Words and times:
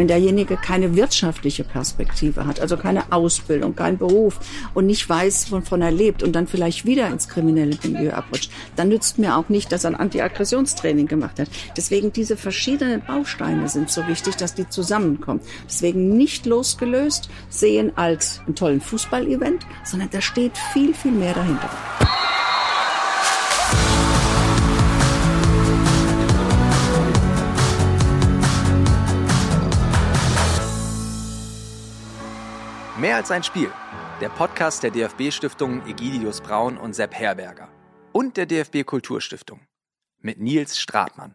wenn 0.00 0.08
derjenige 0.08 0.56
keine 0.56 0.96
wirtschaftliche 0.96 1.62
Perspektive 1.62 2.46
hat, 2.46 2.58
also 2.58 2.78
keine 2.78 3.12
Ausbildung, 3.12 3.76
keinen 3.76 3.98
Beruf 3.98 4.40
und 4.72 4.86
nicht 4.86 5.06
weiß, 5.06 5.52
wovon 5.52 5.82
er 5.82 5.90
lebt 5.90 6.22
und 6.22 6.32
dann 6.32 6.46
vielleicht 6.46 6.86
wieder 6.86 7.08
ins 7.08 7.28
kriminelle 7.28 7.76
Milieu 7.82 8.12
abrutscht, 8.12 8.50
dann 8.76 8.88
nützt 8.88 9.18
mir 9.18 9.36
auch 9.36 9.50
nicht, 9.50 9.70
dass 9.72 9.84
er 9.84 9.90
ein 9.90 9.96
Antiaggressionstraining 9.96 11.06
gemacht 11.06 11.38
hat. 11.38 11.50
Deswegen 11.76 12.14
diese 12.14 12.38
verschiedenen 12.38 13.02
Bausteine 13.02 13.68
sind 13.68 13.90
so 13.90 14.08
wichtig, 14.08 14.36
dass 14.36 14.54
die 14.54 14.66
zusammenkommen. 14.66 15.42
Deswegen 15.66 16.16
nicht 16.16 16.46
losgelöst 16.46 17.28
sehen 17.50 17.92
als 17.96 18.40
einen 18.46 18.54
tollen 18.54 18.80
Fußballevent, 18.80 19.66
sondern 19.84 20.08
da 20.10 20.22
steht 20.22 20.56
viel, 20.72 20.94
viel 20.94 21.12
mehr 21.12 21.34
dahinter. 21.34 21.68
Mehr 33.00 33.16
als 33.16 33.30
ein 33.30 33.42
Spiel. 33.42 33.72
Der 34.20 34.28
Podcast 34.28 34.82
der 34.82 34.90
DFB-Stiftungen 34.90 35.88
Egidius 35.88 36.42
Braun 36.42 36.76
und 36.76 36.92
Sepp 36.92 37.14
Herberger. 37.14 37.70
Und 38.12 38.36
der 38.36 38.44
DFB 38.44 38.84
Kulturstiftung. 38.84 39.62
Mit 40.18 40.38
Nils 40.38 40.78
Stratmann. 40.78 41.34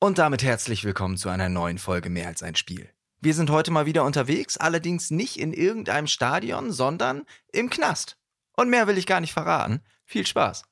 Und 0.00 0.18
damit 0.18 0.42
herzlich 0.42 0.84
willkommen 0.84 1.16
zu 1.16 1.30
einer 1.30 1.48
neuen 1.48 1.78
Folge 1.78 2.10
Mehr 2.10 2.28
als 2.28 2.42
ein 2.42 2.56
Spiel. 2.56 2.90
Wir 3.22 3.32
sind 3.32 3.48
heute 3.48 3.70
mal 3.70 3.86
wieder 3.86 4.04
unterwegs, 4.04 4.58
allerdings 4.58 5.10
nicht 5.10 5.38
in 5.38 5.54
irgendeinem 5.54 6.08
Stadion, 6.08 6.72
sondern 6.72 7.22
im 7.52 7.70
Knast. 7.70 8.18
Und 8.54 8.68
mehr 8.68 8.86
will 8.86 8.98
ich 8.98 9.06
gar 9.06 9.20
nicht 9.20 9.32
verraten. 9.32 9.80
Viel 10.04 10.26
Spaß. 10.26 10.64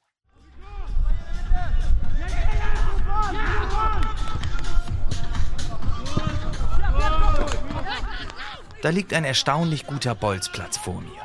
Da 8.87 8.91
liegt 8.91 9.13
ein 9.15 9.25
erstaunlich 9.25 9.85
guter 9.85 10.15
Bolzplatz 10.15 10.77
vor 10.77 11.01
mir. 11.01 11.21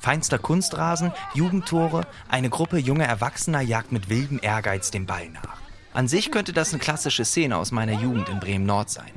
Feinster 0.00 0.36
Kunstrasen, 0.36 1.12
Jugendtore, 1.32 2.08
eine 2.28 2.50
Gruppe 2.50 2.76
junger 2.76 3.04
Erwachsener 3.04 3.60
jagt 3.60 3.92
mit 3.92 4.08
wildem 4.08 4.40
Ehrgeiz 4.42 4.90
dem 4.90 5.06
Ball 5.06 5.28
nach. 5.28 5.58
An 5.92 6.08
sich 6.08 6.32
könnte 6.32 6.52
das 6.52 6.72
eine 6.72 6.80
klassische 6.80 7.24
Szene 7.24 7.56
aus 7.56 7.70
meiner 7.70 7.92
Jugend 7.92 8.28
in 8.28 8.40
Bremen-Nord 8.40 8.90
sein, 8.90 9.12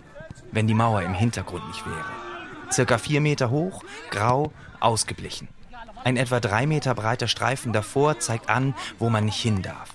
wenn 0.51 0.67
die 0.67 0.75
Mauer 0.75 1.01
im 1.01 1.15
Hintergrund 1.15 1.67
nicht 1.69 1.87
wäre. 1.87 2.71
Circa 2.71 2.99
vier 2.99 3.19
Meter 3.19 3.49
hoch, 3.49 3.83
grau, 4.11 4.53
ausgeblichen. 4.79 5.47
Ein 6.03 6.17
etwa 6.17 6.39
drei 6.39 6.67
Meter 6.67 6.93
breiter 6.93 7.27
Streifen 7.27 7.73
davor 7.73 8.19
zeigt 8.19 8.47
an, 8.47 8.75
wo 8.99 9.09
man 9.09 9.25
nicht 9.25 9.41
hin 9.41 9.63
darf. 9.63 9.89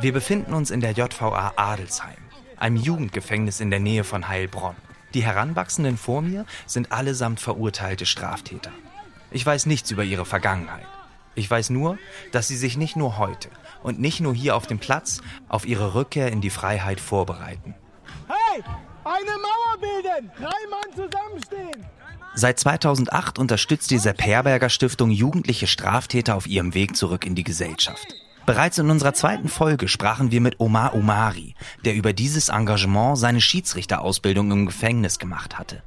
Wir 0.00 0.14
befinden 0.14 0.54
uns 0.54 0.70
in 0.70 0.80
der 0.80 0.92
JVA 0.92 1.52
Adelsheim, 1.56 2.16
einem 2.56 2.76
Jugendgefängnis 2.76 3.60
in 3.60 3.68
der 3.68 3.80
Nähe 3.80 4.04
von 4.04 4.28
Heilbronn. 4.28 4.76
Die 5.14 5.24
Heranwachsenden 5.24 5.96
vor 5.96 6.22
mir 6.22 6.44
sind 6.66 6.92
allesamt 6.92 7.40
verurteilte 7.40 8.06
Straftäter. 8.06 8.70
Ich 9.30 9.44
weiß 9.44 9.66
nichts 9.66 9.90
über 9.90 10.04
ihre 10.04 10.24
Vergangenheit. 10.24 10.86
Ich 11.34 11.50
weiß 11.50 11.70
nur, 11.70 11.98
dass 12.32 12.48
sie 12.48 12.56
sich 12.56 12.76
nicht 12.76 12.96
nur 12.96 13.18
heute 13.18 13.48
und 13.82 14.00
nicht 14.00 14.20
nur 14.20 14.34
hier 14.34 14.56
auf 14.56 14.66
dem 14.66 14.78
Platz 14.78 15.20
auf 15.48 15.66
ihre 15.66 15.94
Rückkehr 15.94 16.32
in 16.32 16.40
die 16.40 16.50
Freiheit 16.50 17.00
vorbereiten. 17.00 17.74
Hey, 18.26 18.62
eine 19.04 19.38
Mauer 19.38 19.78
bilden! 19.80 20.30
Drei 20.36 20.68
Mann 20.68 20.94
zusammenstehen! 20.94 21.86
Seit 22.34 22.58
2008 22.58 23.38
unterstützt 23.38 23.90
die 23.90 23.98
Sepp 23.98 24.22
Herberger 24.22 24.68
Stiftung 24.68 25.10
jugendliche 25.10 25.66
Straftäter 25.66 26.36
auf 26.36 26.46
ihrem 26.46 26.74
Weg 26.74 26.96
zurück 26.96 27.24
in 27.24 27.34
die 27.34 27.44
Gesellschaft. 27.44 28.14
Bereits 28.48 28.78
in 28.78 28.88
unserer 28.88 29.12
zweiten 29.12 29.50
Folge 29.50 29.88
sprachen 29.88 30.30
wir 30.30 30.40
mit 30.40 30.58
Omar 30.58 30.94
Omari, 30.94 31.54
der 31.84 31.94
über 31.94 32.14
dieses 32.14 32.48
Engagement 32.48 33.18
seine 33.18 33.42
Schiedsrichterausbildung 33.42 34.50
im 34.50 34.64
Gefängnis 34.64 35.18
gemacht 35.18 35.58
hatte. 35.58 35.82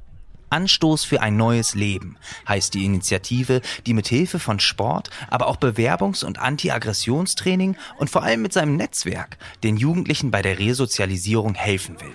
Anstoß 0.51 1.03
für 1.03 1.23
ein 1.23 1.37
neues 1.37 1.73
Leben 1.73 2.17
heißt 2.47 2.75
die 2.75 2.85
Initiative, 2.85 3.61
die 3.87 3.95
mit 3.95 4.07
Hilfe 4.07 4.37
von 4.37 4.59
Sport, 4.59 5.09
aber 5.31 5.47
auch 5.47 5.57
Bewerbungs- 5.57 6.23
und 6.23 6.37
Anti-Aggressionstraining 6.37 7.77
und 7.97 8.11
vor 8.11 8.21
allem 8.21 8.43
mit 8.43 8.53
seinem 8.53 8.75
Netzwerk 8.75 9.39
den 9.63 9.75
Jugendlichen 9.75 10.29
bei 10.29 10.43
der 10.43 10.59
Resozialisierung 10.59 11.55
helfen 11.55 11.99
will. 11.99 12.13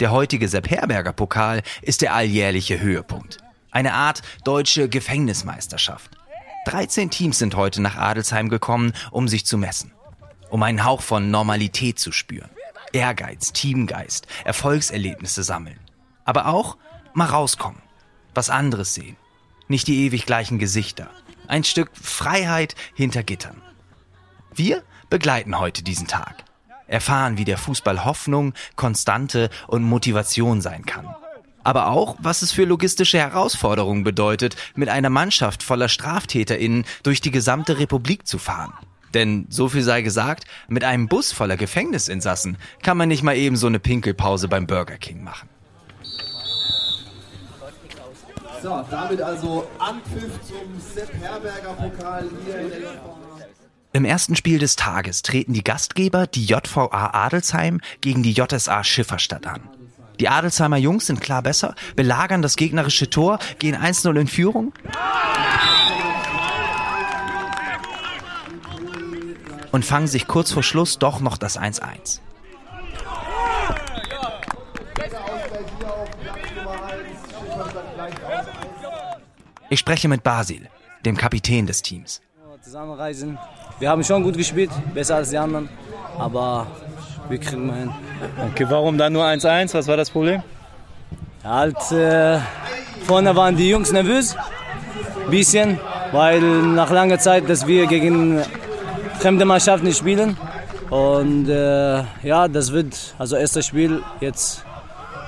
Der 0.00 0.12
heutige 0.12 0.48
Sepp 0.48 0.70
Herberger 0.70 1.12
Pokal 1.12 1.60
ist 1.82 2.00
der 2.00 2.14
alljährliche 2.14 2.80
Höhepunkt. 2.80 3.36
Eine 3.70 3.92
Art 3.92 4.22
deutsche 4.44 4.88
Gefängnismeisterschaft. 4.88 6.17
13 6.66 7.10
Teams 7.10 7.38
sind 7.38 7.56
heute 7.56 7.80
nach 7.80 7.96
Adelsheim 7.96 8.48
gekommen, 8.48 8.92
um 9.10 9.28
sich 9.28 9.46
zu 9.46 9.56
messen. 9.58 9.92
Um 10.50 10.62
einen 10.62 10.84
Hauch 10.84 11.02
von 11.02 11.30
Normalität 11.30 11.98
zu 11.98 12.12
spüren. 12.12 12.50
Ehrgeiz, 12.92 13.52
Teamgeist, 13.52 14.26
Erfolgserlebnisse 14.44 15.42
sammeln. 15.42 15.78
Aber 16.24 16.46
auch 16.46 16.76
mal 17.14 17.26
rauskommen. 17.26 17.82
Was 18.34 18.50
anderes 18.50 18.94
sehen. 18.94 19.16
Nicht 19.68 19.88
die 19.88 20.06
ewig 20.06 20.26
gleichen 20.26 20.58
Gesichter. 20.58 21.10
Ein 21.46 21.64
Stück 21.64 21.90
Freiheit 21.94 22.74
hinter 22.94 23.22
Gittern. 23.22 23.62
Wir 24.54 24.82
begleiten 25.10 25.58
heute 25.58 25.82
diesen 25.82 26.06
Tag. 26.06 26.44
Erfahren, 26.86 27.36
wie 27.36 27.44
der 27.44 27.58
Fußball 27.58 28.04
Hoffnung, 28.04 28.54
Konstante 28.76 29.50
und 29.66 29.82
Motivation 29.82 30.60
sein 30.60 30.86
kann 30.86 31.14
aber 31.68 31.88
auch, 31.88 32.16
was 32.18 32.40
es 32.40 32.50
für 32.50 32.64
logistische 32.64 33.18
Herausforderungen 33.18 34.02
bedeutet, 34.02 34.56
mit 34.74 34.88
einer 34.88 35.10
Mannschaft 35.10 35.62
voller 35.62 35.90
StraftäterInnen 35.90 36.86
durch 37.02 37.20
die 37.20 37.30
gesamte 37.30 37.78
Republik 37.78 38.26
zu 38.26 38.38
fahren. 38.38 38.72
Denn 39.12 39.44
so 39.50 39.68
viel 39.68 39.82
sei 39.82 40.00
gesagt, 40.00 40.44
mit 40.68 40.82
einem 40.82 41.08
Bus 41.08 41.30
voller 41.30 41.58
Gefängnisinsassen 41.58 42.56
kann 42.82 42.96
man 42.96 43.08
nicht 43.08 43.22
mal 43.22 43.36
eben 43.36 43.56
so 43.56 43.66
eine 43.66 43.80
Pinkelpause 43.80 44.48
beim 44.48 44.66
Burger 44.66 44.96
King 44.96 45.22
machen. 45.22 45.50
So, 48.62 48.82
damit 48.90 49.20
also 49.20 49.68
Anpfiff 49.78 50.40
zum 50.48 50.80
Sepp 50.80 51.12
Herberger 51.20 51.74
Pokal 51.74 52.30
hier 52.46 52.60
in 52.60 52.70
der 52.70 52.78
im 53.92 54.04
ersten 54.04 54.36
Spiel 54.36 54.58
des 54.58 54.76
Tages 54.76 55.20
treten 55.20 55.52
die 55.52 55.64
Gastgeber, 55.64 56.26
die 56.26 56.44
JVA 56.44 57.10
Adelsheim, 57.12 57.80
gegen 58.00 58.22
die 58.22 58.32
JSA 58.32 58.84
Schifferstadt 58.84 59.46
an. 59.46 59.60
Die 60.20 60.28
Adelsheimer 60.28 60.76
Jungs 60.76 61.06
sind 61.06 61.20
klar 61.20 61.42
besser, 61.42 61.74
belagern 61.94 62.42
das 62.42 62.56
gegnerische 62.56 63.08
Tor, 63.08 63.38
gehen 63.58 63.76
1-0 63.76 64.18
in 64.18 64.26
Führung. 64.26 64.72
Und 69.70 69.84
fangen 69.84 70.08
sich 70.08 70.26
kurz 70.26 70.50
vor 70.50 70.62
Schluss 70.62 70.98
doch 70.98 71.20
noch 71.20 71.38
das 71.38 71.58
1-1. 71.58 72.20
Ich 79.70 79.78
spreche 79.78 80.08
mit 80.08 80.22
Basil, 80.22 80.68
dem 81.04 81.16
Kapitän 81.16 81.66
des 81.66 81.82
Teams. 81.82 82.22
Zusammenreisen. 82.62 83.38
Wir 83.78 83.88
haben 83.88 84.02
schon 84.02 84.22
gut 84.24 84.36
gespielt, 84.36 84.70
besser 84.92 85.16
als 85.16 85.30
die 85.30 85.38
anderen, 85.38 85.68
aber 86.18 86.66
wir 87.28 87.38
kriegen 87.38 87.66
mal 87.66 87.78
hin. 87.78 87.90
Okay, 88.50 88.66
warum 88.68 88.98
dann 88.98 89.12
nur 89.12 89.24
1-1? 89.24 89.74
Was 89.74 89.86
war 89.86 89.96
das 89.96 90.10
Problem? 90.10 90.42
Halt, 91.44 91.92
äh, 91.92 92.38
vorne 93.04 93.34
waren 93.36 93.56
die 93.56 93.68
Jungs 93.68 93.92
nervös. 93.92 94.36
Bisschen, 95.30 95.78
weil 96.12 96.40
nach 96.40 96.90
langer 96.90 97.18
Zeit, 97.18 97.48
dass 97.48 97.66
wir 97.66 97.86
gegen 97.86 98.42
fremde 99.18 99.44
Mannschaften 99.44 99.92
spielen. 99.92 100.36
Und 100.90 101.48
äh, 101.48 102.02
ja, 102.22 102.48
das 102.48 102.72
wird, 102.72 103.14
also 103.18 103.36
erstes 103.36 103.66
Spiel, 103.66 104.02
jetzt 104.20 104.64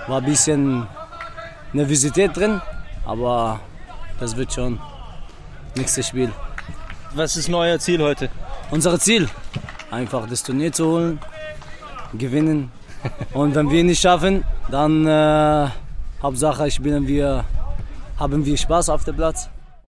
war 0.07 0.19
ein 0.19 0.25
bisschen 0.25 0.87
Nervosität 1.73 2.35
drin, 2.37 2.63
aber 3.05 3.61
das 4.19 4.37
wird 4.37 4.53
schon 4.53 4.81
nächstes 5.77 6.09
Spiel. 6.09 6.33
Was 7.15 7.37
ist 7.37 7.53
euer 7.53 7.79
Ziel 7.79 8.01
heute? 8.01 8.31
Unser 8.71 8.99
Ziel, 8.99 9.29
einfach 9.91 10.27
das 10.29 10.43
Turnier 10.43 10.73
zu 10.73 10.87
holen, 10.87 11.19
gewinnen. 12.15 12.71
Und 13.33 13.55
wenn 13.55 13.71
wir 13.71 13.85
nicht 13.85 14.01
schaffen, 14.01 14.45
dann 14.71 15.07
äh, 15.07 15.69
Hauptsache 16.23 16.71
spielen 16.71 17.07
wir, 17.07 17.45
haben 18.19 18.45
wir 18.45 18.57
Spaß 18.57 18.89
auf 18.91 19.05
dem 19.05 19.17
Platz. 19.17 19.49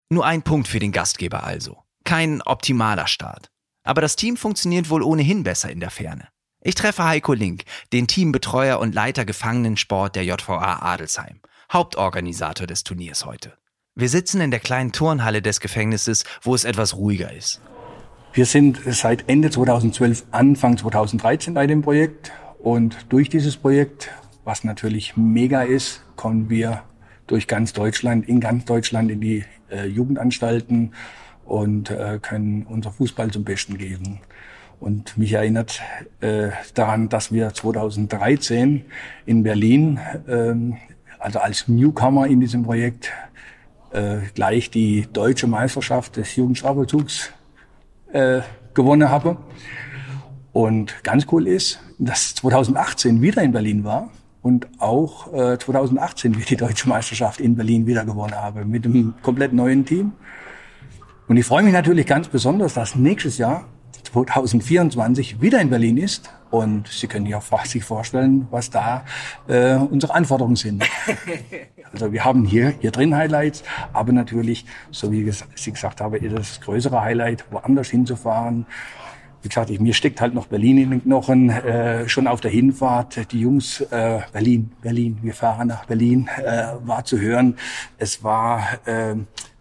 Nur 0.10 0.26
ein 0.26 0.42
Punkt 0.42 0.68
für 0.68 0.80
den 0.80 0.92
Gastgeber 0.92 1.44
also. 1.44 1.78
Kein 2.04 2.42
optimaler 2.42 3.08
Start. 3.08 3.50
Aber 3.84 4.02
das 4.02 4.16
Team 4.16 4.38
funktioniert 4.38 4.90
wohl 4.90 5.04
ohnehin 5.04 5.44
besser 5.44 5.70
in 5.70 5.80
der 5.80 5.90
Ferne. 5.90 6.28
Ich 6.62 6.76
treffe 6.76 7.06
Heiko 7.06 7.34
Link, 7.34 7.64
den 7.94 8.08
Teambetreuer 8.08 8.80
und 8.80 8.94
Leiter 8.94 9.24
Gefangenensport 9.24 10.16
der 10.16 10.26
JVA 10.26 10.80
Adelsheim, 10.82 11.40
Hauptorganisator 11.72 12.68
des 12.68 12.84
Turniers 12.84 13.26
heute. 13.26 13.54
Wir 13.96 14.10
sitzen 14.10 14.42
in 14.42 14.52
der 14.52 14.60
kleinen 14.60 14.92
Turnhalle 14.92 15.42
des 15.42 15.60
Gefängnisses, 15.60 16.24
wo 16.42 16.54
es 16.56 16.66
etwas 16.66 16.96
ruhiger 16.96 17.32
ist. 17.32 17.62
Wir 18.34 18.46
sind 18.46 18.80
seit 18.86 19.30
Ende 19.30 19.50
2012, 19.50 20.26
Anfang 20.32 20.78
2013 20.78 21.54
bei 21.54 21.66
dem 21.66 21.82
Projekt 21.82 22.32
und 22.60 22.98
durch 23.10 23.30
dieses 23.30 23.58
Projekt, 23.58 24.10
was 24.44 24.64
natürlich 24.64 25.18
mega 25.18 25.64
ist, 25.64 26.04
kommen 26.16 26.50
wir 26.50 26.84
durch 27.26 27.48
ganz 27.48 27.74
Deutschland, 27.74 28.28
in 28.28 28.40
ganz 28.40 28.66
Deutschland 28.66 29.12
in 29.12 29.22
die 29.22 29.44
äh, 29.72 29.88
Jugendanstalten 29.88 30.94
und 31.46 31.90
äh, 31.90 32.20
können 32.22 32.66
unser 32.70 32.92
Fußball 32.92 33.32
zum 33.32 33.44
Besten 33.44 33.78
geben. 33.78 34.20
Und 34.80 35.18
mich 35.18 35.34
erinnert 35.34 35.82
äh, 36.22 36.50
daran, 36.76 37.10
dass 37.10 37.32
wir 37.32 37.54
2013 37.54 38.86
in 39.26 39.44
Berlin 39.44 40.00
ähm, 40.28 40.78
also 41.20 41.40
als 41.40 41.68
Newcomer 41.68 42.28
in 42.28 42.40
diesem 42.40 42.64
Projekt 42.64 43.12
äh, 43.92 44.18
gleich 44.36 44.70
die 44.70 45.08
deutsche 45.12 45.48
Meisterschaft 45.48 46.18
des 46.18 46.36
Jugendstrafvollzugs 46.36 47.32
äh, 48.12 48.42
gewonnen 48.74 49.10
habe. 49.10 49.38
Und 50.54 51.04
ganz 51.04 51.28
cool 51.32 51.48
ist, 51.48 51.80
dass 52.00 52.36
2018 52.36 53.22
wieder 53.22 53.44
in 53.44 53.52
Berlin 53.52 53.84
war 53.84 54.10
und 54.42 54.68
auch 54.80 55.34
äh, 55.34 55.58
2018 55.58 56.36
wir 56.38 56.46
die 56.46 56.58
deutsche 56.58 56.88
Meisterschaft 56.90 57.40
in 57.40 57.56
Berlin 57.56 57.86
wieder 57.86 58.06
gewonnen 58.06 58.36
habe 58.36 58.66
mit 58.66 58.86
einem 58.86 59.14
komplett 59.22 59.54
neuen 59.54 59.86
Team. 59.86 60.14
Und 61.28 61.38
ich 61.38 61.46
freue 61.46 61.64
mich 61.64 61.74
natürlich 61.74 62.06
ganz 62.06 62.28
besonders, 62.30 62.74
dass 62.74 62.96
nächstes 62.96 63.38
Jahr 63.38 63.66
2024 64.04 65.42
wieder 65.42 65.60
in 65.60 65.70
Berlin 65.70 65.98
ist. 65.98 66.30
Und 66.50 66.88
Sie 66.88 67.08
können 67.08 67.26
ja 67.26 67.42
sich 67.66 67.84
vorstellen, 67.84 68.48
was 68.52 68.70
da 68.70 69.04
äh, 69.48 69.76
unsere 69.76 70.14
Anforderungen 70.14 70.56
sind. 70.56 70.84
also 71.92 72.12
wir 72.12 72.24
haben 72.24 72.46
hier, 72.46 72.74
hier 72.80 72.92
drin 72.92 73.16
Highlights, 73.16 73.64
aber 73.94 74.14
natürlich, 74.14 74.66
so 74.92 75.12
wie 75.12 75.28
ich 75.28 75.74
gesagt 75.74 76.02
habe, 76.02 76.18
ist 76.18 76.38
das 76.38 76.62
größere 76.62 77.02
Highlight, 77.02 77.46
woanders 77.52 77.90
hinzufahren. 77.90 78.66
Wie 79.42 79.50
gesagt, 79.50 79.70
ich, 79.70 79.80
mir 79.80 79.94
steckt 79.94 80.20
halt 80.20 80.34
noch 80.34 80.48
Berlin 80.48 80.78
in 80.78 80.90
den 80.90 81.04
Knochen. 81.04 81.50
Äh, 81.50 82.10
schon 82.10 82.28
auf 82.28 82.42
der 82.42 82.52
Hinfahrt, 82.52 83.32
die 83.32 83.42
Jungs, 83.42 83.82
äh, 83.82 84.22
Berlin, 84.34 84.72
Berlin, 84.82 85.20
wir 85.22 85.34
fahren 85.34 85.68
nach 85.68 85.86
Berlin, 85.86 86.30
äh, 86.44 86.74
war 86.84 87.04
zu 87.04 87.20
hören. 87.20 87.56
Es 87.98 88.24
war... 88.24 88.64
Äh, 88.86 89.16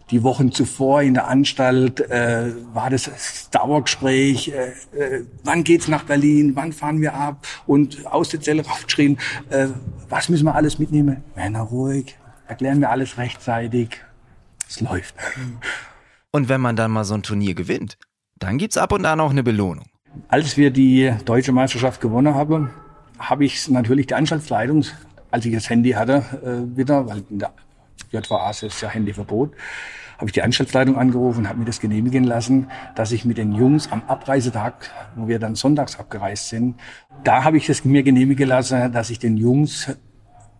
die 0.09 0.23
Wochen 0.23 0.51
zuvor 0.51 1.01
in 1.01 1.13
der 1.13 1.27
Anstalt 1.27 1.99
äh, 1.99 2.53
war 2.73 2.89
das 2.89 3.49
Dauergespräch, 3.51 4.49
äh, 4.49 4.97
äh, 4.97 5.25
wann 5.43 5.63
geht's 5.63 5.87
nach 5.87 6.03
Berlin, 6.03 6.55
wann 6.55 6.71
fahren 6.71 7.01
wir 7.01 7.13
ab 7.13 7.45
und 7.65 8.05
aus 8.05 8.29
der 8.29 8.41
Zelle 8.41 8.65
raufgeschrien, 8.65 9.17
äh, 9.49 9.67
was 10.09 10.29
müssen 10.29 10.45
wir 10.45 10.55
alles 10.55 10.79
mitnehmen? 10.79 11.23
Männer 11.35 11.61
ruhig, 11.61 12.17
erklären 12.47 12.79
wir 12.79 12.89
alles 12.89 13.17
rechtzeitig, 13.17 14.01
es 14.67 14.79
läuft. 14.79 15.15
Und 16.31 16.49
wenn 16.49 16.61
man 16.61 16.75
dann 16.75 16.91
mal 16.91 17.03
so 17.03 17.13
ein 17.13 17.23
Turnier 17.23 17.55
gewinnt, 17.55 17.97
dann 18.39 18.57
gibt's 18.57 18.77
ab 18.77 18.91
und 18.93 19.05
an 19.05 19.19
auch 19.19 19.31
eine 19.31 19.43
Belohnung. 19.43 19.85
Als 20.29 20.57
wir 20.57 20.71
die 20.71 21.13
deutsche 21.25 21.51
Meisterschaft 21.51 22.01
gewonnen 22.01 22.33
haben, 22.33 22.69
habe 23.19 23.45
ich 23.45 23.67
natürlich 23.69 24.07
die 24.07 24.15
Anstaltsleitung, 24.15 24.85
als 25.31 25.45
ich 25.45 25.53
das 25.53 25.69
Handy 25.69 25.91
hatte, 25.91 26.23
äh, 26.43 26.77
wieder, 26.77 27.07
weil 27.07 27.23
in 27.29 27.39
der 27.39 27.51
JVA 28.11 28.49
ist 28.49 28.81
ja 28.81 28.89
Handyverbot, 28.89 29.53
habe 30.17 30.25
ich 30.27 30.31
die 30.31 30.41
Anstaltsleitung 30.41 30.97
angerufen 30.97 31.39
und 31.39 31.49
habe 31.49 31.59
mir 31.59 31.65
das 31.65 31.79
genehmigen 31.79 32.23
lassen, 32.23 32.69
dass 32.95 33.11
ich 33.11 33.25
mit 33.25 33.37
den 33.37 33.51
Jungs 33.51 33.91
am 33.91 34.03
Abreisetag, 34.07 34.89
wo 35.15 35.27
wir 35.27 35.39
dann 35.39 35.55
sonntags 35.55 35.99
abgereist 35.99 36.49
sind, 36.49 36.79
da 37.23 37.43
habe 37.43 37.57
ich 37.57 37.69
es 37.69 37.85
mir 37.85 38.03
genehmigen 38.03 38.47
lassen, 38.47 38.91
dass 38.91 39.09
ich 39.09 39.19
den 39.19 39.37
Jungs 39.37 39.95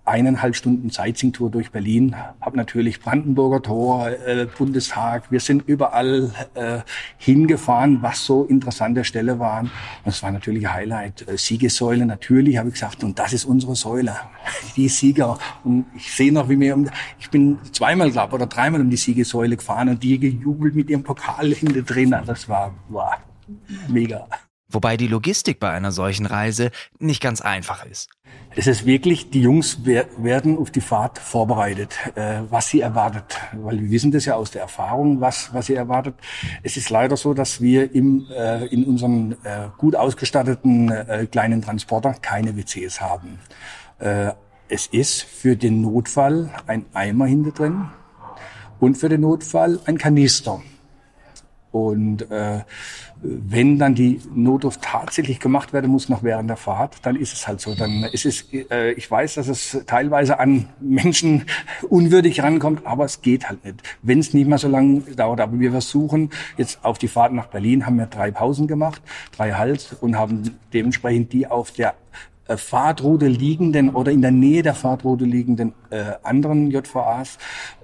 eineinhalb 0.08 0.56
Stunden 0.56 0.90
Sightseeing-Tour 0.90 1.52
durch 1.52 1.72
Berlin, 1.72 2.16
habe 2.42 2.58
natürlich 2.58 3.00
Brandenburger 3.00 3.62
Tor, 3.62 4.10
äh, 4.10 4.48
Bundestag, 4.58 5.32
wir 5.32 5.40
sind 5.40 5.68
überall 5.68 6.32
äh, 6.56 6.80
hingefahren, 7.18 8.02
was 8.02 8.26
so 8.26 8.46
interessante 8.46 9.04
Stelle 9.04 9.40
waren. 9.40 9.70
Und 10.04 10.12
es 10.12 10.24
war 10.24 10.32
natürlich 10.32 10.68
ein 10.68 10.74
Highlight. 10.74 11.28
Äh, 11.28 11.38
Siegessäule, 11.38 12.06
natürlich 12.06 12.58
habe 12.58 12.70
ich 12.70 12.76
gesagt, 12.76 13.04
und 13.04 13.20
das 13.20 13.34
ist 13.34 13.46
unsere 13.46 13.76
Säule, 13.76 14.16
die 14.76 14.88
Sieger. 14.88 15.38
Und 15.64 15.86
ich 15.96 16.12
sehe 16.14 16.32
noch, 16.32 16.50
wie 16.50 16.56
mir, 16.56 16.78
ich 17.20 17.30
bin 17.30 17.60
zweimal, 17.72 18.10
glaube 18.12 18.36
oder 18.36 18.48
dreimal 18.48 18.82
um 18.82 18.90
die 18.90 18.98
Siegessäule 18.98 19.58
gefahren 19.58 19.90
und 19.90 20.04
die 20.04 20.20
gejubelt 20.20 20.76
mit 20.76 20.90
ihrem 20.90 21.04
Pokal 21.04 21.54
hinter 21.54 21.82
drin. 21.82 22.16
Das 22.26 22.48
war, 22.48 22.74
war 22.90 23.20
mega. 23.88 24.28
Wobei 24.70 24.98
die 24.98 25.08
Logistik 25.08 25.60
bei 25.60 25.72
einer 25.72 25.92
solchen 25.92 26.26
Reise 26.26 26.72
nicht 27.00 27.22
ganz 27.22 27.42
einfach 27.42 27.86
ist. 27.86 28.10
Es 28.56 28.68
ist 28.68 28.86
wirklich, 28.86 29.30
die 29.30 29.42
Jungs 29.42 29.86
werden 29.86 30.58
auf 30.58 30.72
die 30.72 30.82
Fahrt 30.82 31.20
vorbereitet, 31.20 31.96
äh, 32.16 32.42
was 32.50 32.70
sie 32.70 32.82
erwartet. 32.82 33.38
Weil 33.54 33.80
wir 33.80 33.92
wissen 33.92 34.12
das 34.12 34.26
ja 34.26 34.36
aus 34.36 34.52
der 34.52 34.62
Erfahrung, 34.62 35.22
was, 35.22 35.54
was 35.54 35.68
sie 35.68 35.76
erwartet. 35.76 36.16
Es 36.64 36.76
ist 36.76 36.90
leider 36.90 37.16
so, 37.16 37.34
dass 37.34 37.62
wir 37.62 37.94
im, 37.94 38.26
äh, 38.36 38.66
in 38.66 38.84
unserem 38.86 39.34
äh, 39.44 39.68
gut 39.78 39.96
ausgestatteten 39.96 40.92
kleinen 41.32 41.62
Transporter 41.62 42.14
keine 42.14 42.56
WCs 42.56 43.02
haben. 43.02 43.40
es 44.70 44.88
ist 44.88 45.24
für 45.24 45.56
den 45.56 45.82
Notfall 45.82 46.50
ein 46.68 46.86
Eimer 46.94 47.26
hinter 47.26 47.52
drin 47.52 47.90
und 48.80 48.98
für 48.98 49.10
den 49.10 49.22
Notfall 49.22 49.80
ein 49.86 49.98
Kanister. 49.98 50.62
Und 51.86 52.30
äh, 52.32 52.62
wenn 53.22 53.80
dann 53.80 53.96
die 53.96 54.22
Notruf 54.34 54.78
tatsächlich 54.82 55.40
gemacht 55.40 55.74
werden 55.74 55.90
muss, 55.90 56.10
noch 56.10 56.24
während 56.24 56.50
der 56.50 56.58
Fahrt, 56.58 56.98
dann 57.04 57.16
ist 57.16 57.34
es 57.34 57.48
halt 57.48 57.62
so. 57.62 57.76
Dann 57.76 58.04
ist 58.12 58.26
es, 58.26 58.46
äh, 58.52 58.92
ich 58.92 59.10
weiß, 59.10 59.36
dass 59.36 59.48
es 59.48 59.84
teilweise 59.86 60.40
an 60.40 60.68
Menschen 60.80 61.46
unwürdig 61.90 62.44
rankommt, 62.44 62.86
aber 62.86 63.06
es 63.06 63.22
geht 63.22 63.50
halt 63.50 63.64
nicht. 63.66 63.82
Wenn 64.02 64.20
es 64.20 64.34
nicht 64.34 64.48
mehr 64.48 64.58
so 64.58 64.68
lange 64.68 65.02
dauert. 65.02 65.42
Aber 65.42 65.60
wir 65.60 65.72
versuchen 65.72 66.30
jetzt 66.58 66.84
auf 66.84 66.98
die 66.98 67.08
Fahrt 67.08 67.34
nach 67.34 67.48
Berlin, 67.48 67.86
haben 67.86 67.98
wir 67.98 68.06
drei 68.06 68.32
Pausen 68.32 68.68
gemacht, 68.68 69.02
drei 69.36 69.54
Halt 69.54 69.96
und 70.02 70.18
haben 70.18 70.58
dementsprechend 70.74 71.34
die 71.34 71.48
auf 71.48 71.72
der 71.72 71.96
äh, 72.48 72.58
Fahrtroute 72.58 73.28
liegenden 73.28 73.90
oder 73.90 74.12
in 74.12 74.22
der 74.22 74.32
Nähe 74.32 74.64
der 74.64 74.74
Fahrtroute 74.74 75.26
liegenden 75.26 75.74
äh, 75.90 76.14
anderen 76.24 76.72
JVAs 76.72 77.38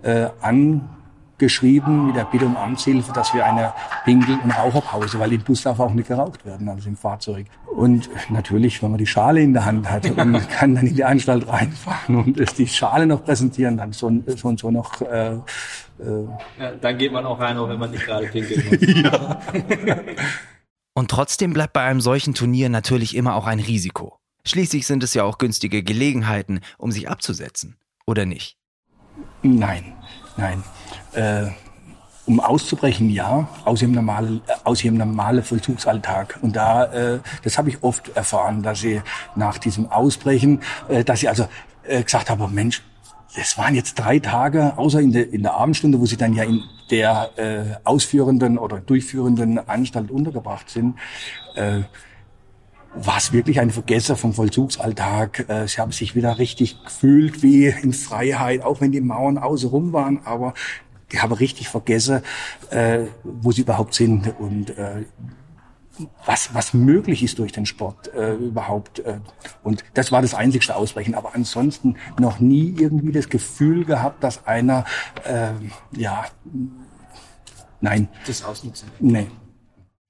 äh, 0.03 0.27
an 0.41 0.89
geschrieben 1.37 2.07
mit 2.07 2.15
der 2.15 2.25
Bitte 2.25 2.45
um 2.45 2.55
Amtshilfe, 2.55 3.11
dass 3.13 3.33
wir 3.33 3.45
eine 3.45 3.73
Pinkel- 4.05 4.39
und 4.43 4.51
Raucherpause, 4.51 5.19
weil 5.19 5.33
im 5.33 5.41
Bus 5.41 5.63
darf 5.63 5.79
auch 5.79 5.93
nicht 5.93 6.07
geraucht 6.07 6.45
werden, 6.45 6.69
also 6.69 6.87
im 6.87 6.95
Fahrzeug. 6.95 7.47
Und 7.67 8.09
natürlich, 8.29 8.81
wenn 8.83 8.91
man 8.91 8.97
die 8.97 9.07
Schale 9.07 9.41
in 9.41 9.53
der 9.53 9.65
Hand 9.65 9.89
hat 9.89 10.09
und 10.09 10.49
kann 10.49 10.75
dann 10.75 10.87
in 10.87 10.95
die 10.95 11.03
Anstalt 11.03 11.47
reinfahren 11.47 12.15
und 12.15 12.39
es 12.39 12.53
die 12.53 12.67
Schale 12.67 13.05
noch 13.05 13.23
präsentieren, 13.23 13.77
dann 13.77 13.93
so, 13.93 14.11
so 14.27 14.47
und 14.47 14.59
so 14.59 14.71
noch. 14.71 15.01
Äh, 15.01 15.33
äh, 15.33 15.39
ja, 16.59 16.71
dann 16.79 16.97
geht 16.97 17.11
man 17.11 17.25
auch 17.25 17.39
rein, 17.39 17.57
auch 17.57 17.69
wenn 17.69 17.79
man 17.79 17.91
nicht 17.91 18.05
gerade 18.05 18.27
pinkeln 18.27 18.63
muss. 18.69 19.03
ja. 19.03 19.41
Und 20.95 21.09
trotzdem 21.09 21.53
bleibt 21.53 21.73
bei 21.73 21.81
einem 21.81 22.01
solchen 22.01 22.35
Turnier 22.35 22.69
natürlich 22.69 23.15
immer 23.15 23.33
auch 23.35 23.47
ein 23.47 23.59
Risiko. 23.59 24.19
Schließlich 24.45 24.85
sind 24.85 25.03
es 25.03 25.13
ja 25.13 25.23
auch 25.23 25.39
günstige 25.39 25.83
Gelegenheiten, 25.83 26.59
um 26.77 26.91
sich 26.91 27.09
abzusetzen, 27.09 27.77
oder 28.05 28.25
nicht? 28.25 28.57
Nein, 29.41 29.95
nein. 30.37 30.63
Äh, 31.13 31.51
um 32.25 32.39
auszubrechen, 32.39 33.09
ja, 33.09 33.49
aus 33.65 33.81
ihrem 33.81 33.91
normalen, 33.91 34.41
aus 34.63 34.83
ihrem 34.83 34.95
normalen 34.97 35.43
Vollzugsalltag. 35.43 36.39
Und 36.41 36.55
da, 36.55 36.85
äh, 36.85 37.19
das 37.43 37.57
habe 37.57 37.69
ich 37.69 37.83
oft 37.83 38.15
erfahren, 38.15 38.63
dass 38.63 38.79
sie 38.79 39.01
nach 39.35 39.57
diesem 39.57 39.91
Ausbrechen, 39.91 40.61
äh, 40.87 41.03
dass 41.03 41.19
sie 41.19 41.27
also 41.27 41.47
äh, 41.83 42.01
gesagt 42.01 42.29
haben, 42.29 42.53
Mensch, 42.53 42.81
das 43.35 43.57
waren 43.57 43.75
jetzt 43.75 43.95
drei 43.95 44.19
Tage, 44.19 44.77
außer 44.77 45.01
in 45.01 45.11
der, 45.11 45.33
in 45.33 45.41
der 45.41 45.55
Abendstunde, 45.55 45.99
wo 45.99 46.05
sie 46.05 46.17
dann 46.17 46.33
ja 46.33 46.43
in 46.43 46.61
der 46.91 47.31
äh, 47.35 47.63
ausführenden 47.83 48.57
oder 48.57 48.79
durchführenden 48.79 49.57
Anstalt 49.67 50.11
untergebracht 50.11 50.69
sind. 50.69 50.95
Äh, 51.55 51.81
war 52.95 53.17
es 53.17 53.33
wirklich 53.33 53.59
ein 53.59 53.71
Vergesser 53.71 54.15
vom 54.15 54.33
Vollzugsalltag. 54.33 55.49
Äh, 55.49 55.67
sie 55.67 55.81
haben 55.81 55.91
sich 55.91 56.15
wieder 56.15 56.37
richtig 56.37 56.83
gefühlt 56.83 57.41
wie 57.41 57.65
in 57.65 57.91
Freiheit, 57.91 58.61
auch 58.61 58.81
wenn 58.81 58.91
die 58.91 59.01
Mauern 59.01 59.39
außenrum 59.39 59.93
waren, 59.93 60.19
aber 60.25 60.53
ich 61.13 61.21
habe 61.21 61.39
richtig 61.39 61.69
vergessen, 61.69 62.21
äh, 62.71 63.05
wo 63.23 63.51
sie 63.51 63.61
überhaupt 63.61 63.93
sind 63.93 64.33
und 64.39 64.71
äh, 64.71 65.05
was, 66.25 66.55
was 66.55 66.73
möglich 66.73 67.21
ist 67.21 67.37
durch 67.37 67.51
den 67.51 67.67
Sport 67.67 68.11
äh, 68.15 68.33
überhaupt. 68.33 68.99
Äh, 68.99 69.19
und 69.61 69.83
das 69.93 70.11
war 70.11 70.23
das 70.23 70.33
einzigste 70.33 70.75
Ausbrechen. 70.75 71.13
Aber 71.13 71.35
ansonsten 71.35 71.97
noch 72.19 72.39
nie 72.39 72.73
irgendwie 72.79 73.11
das 73.11 73.29
Gefühl 73.29 73.85
gehabt, 73.85 74.23
dass 74.23 74.47
einer, 74.47 74.85
äh, 75.23 75.51
ja, 75.95 76.25
nein. 77.79 78.09
Das 78.25 78.43
ausnutzen. 78.43 78.89
Nee. 78.99 79.27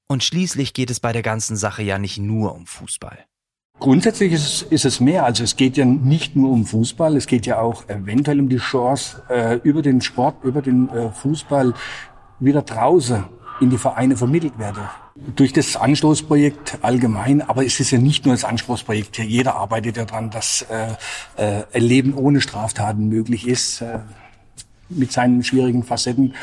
Und 0.08 0.24
schließlich 0.24 0.74
geht 0.74 0.90
es 0.90 1.02
bei 1.02 1.12
der 1.12 1.22
ganzen 1.22 1.58
Sache 1.58 1.84
ja 1.84 2.00
nicht 2.00 2.18
nur 2.18 2.56
um 2.56 2.66
Fußball. 2.66 3.26
Grundsätzlich 3.80 4.32
ist 4.32 4.46
es, 4.46 4.62
ist 4.62 4.86
es 4.86 5.00
mehr. 5.02 5.26
Also 5.26 5.44
es 5.44 5.58
geht 5.58 5.76
ja 5.76 5.84
nicht 5.84 6.38
nur 6.38 6.52
um 6.52 6.66
Fußball, 6.66 7.18
es 7.18 7.28
geht 7.28 7.46
ja 7.46 7.60
auch 7.60 7.90
eventuell 7.90 8.40
um 8.40 8.48
die 8.48 8.58
Chance, 8.58 9.22
äh, 9.30 9.56
über 9.64 9.82
den 9.82 10.00
Sport, 10.00 10.44
über 10.44 10.62
den 10.62 10.88
äh, 10.90 11.12
Fußball 11.12 11.74
wieder 12.40 12.62
draußen 12.62 13.26
in 13.60 13.70
die 13.70 13.78
Vereine 13.78 14.16
vermittelt 14.16 14.58
werde. 14.58 14.90
Durch 15.36 15.54
das 15.54 15.76
Anstoßprojekt 15.76 16.80
allgemein, 16.82 17.42
aber 17.42 17.66
es 17.66 17.80
ist 17.80 17.92
ja 17.92 17.98
nicht 17.98 18.26
nur 18.26 18.34
das 18.34 18.46
Anstoßprojekt. 18.46 19.18
Jeder 19.20 19.56
arbeitet 19.56 19.98
ja 19.98 20.06
daran, 20.06 20.30
dass 20.30 20.64
äh, 20.64 20.94
äh, 21.36 21.64
ein 21.74 21.84
Leben 21.84 22.14
ohne 22.14 22.42
Straftaten 22.42 23.10
möglich 23.10 23.48
ist, 23.48 23.82
äh, 23.82 24.00
mit 24.90 25.12
seinen 25.12 25.44
schwierigen 25.44 25.84
Facetten. 25.84 26.36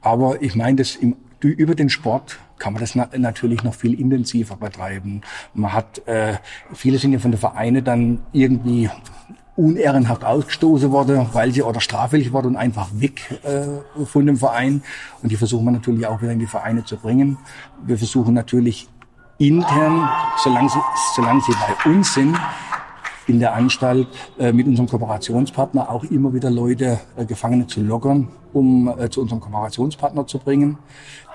Aber 0.00 0.42
ich 0.42 0.54
meine, 0.54 0.76
das 0.76 0.96
im, 0.96 1.16
über 1.40 1.74
den 1.74 1.90
Sport 1.90 2.38
kann 2.58 2.72
man 2.72 2.80
das 2.80 2.94
na 2.94 3.08
natürlich 3.16 3.62
noch 3.62 3.74
viel 3.74 3.98
intensiver 3.98 4.56
betreiben. 4.56 5.22
Man 5.54 5.72
hat, 5.72 6.06
äh, 6.06 6.34
viele 6.74 6.98
sind 6.98 7.12
ja 7.12 7.18
von 7.18 7.30
den 7.30 7.40
Vereinen 7.40 7.84
dann 7.84 8.20
irgendwie 8.32 8.90
unehrenhaft 9.56 10.24
ausgestoßen 10.24 10.90
worden, 10.92 11.26
weil 11.32 11.52
sie 11.52 11.62
oder 11.62 11.80
straffällig 11.80 12.32
worden 12.32 12.48
und 12.48 12.56
einfach 12.56 12.88
weg 12.92 13.40
äh, 13.42 14.04
von 14.04 14.24
dem 14.24 14.36
Verein. 14.36 14.82
Und 15.22 15.32
die 15.32 15.36
versuchen 15.36 15.64
wir 15.64 15.72
natürlich 15.72 16.06
auch 16.06 16.22
wieder 16.22 16.32
in 16.32 16.38
die 16.38 16.46
Vereine 16.46 16.84
zu 16.84 16.96
bringen. 16.96 17.38
Wir 17.84 17.98
versuchen 17.98 18.34
natürlich 18.34 18.88
intern, 19.38 20.08
solange 20.42 20.68
sie, 20.68 20.80
solange 21.16 21.40
sie 21.40 21.52
bei 21.52 21.90
uns 21.90 22.14
sind, 22.14 22.36
in 23.28 23.40
der 23.40 23.54
Anstalt 23.54 24.08
äh, 24.38 24.52
mit 24.52 24.66
unserem 24.66 24.88
Kooperationspartner 24.88 25.90
auch 25.90 26.04
immer 26.04 26.32
wieder 26.32 26.50
Leute, 26.50 26.98
äh, 27.16 27.24
Gefangene 27.24 27.66
zu 27.66 27.82
lockern, 27.82 28.28
um 28.52 28.88
äh, 28.98 29.10
zu 29.10 29.20
unserem 29.20 29.40
Kooperationspartner 29.40 30.26
zu 30.26 30.38
bringen. 30.38 30.78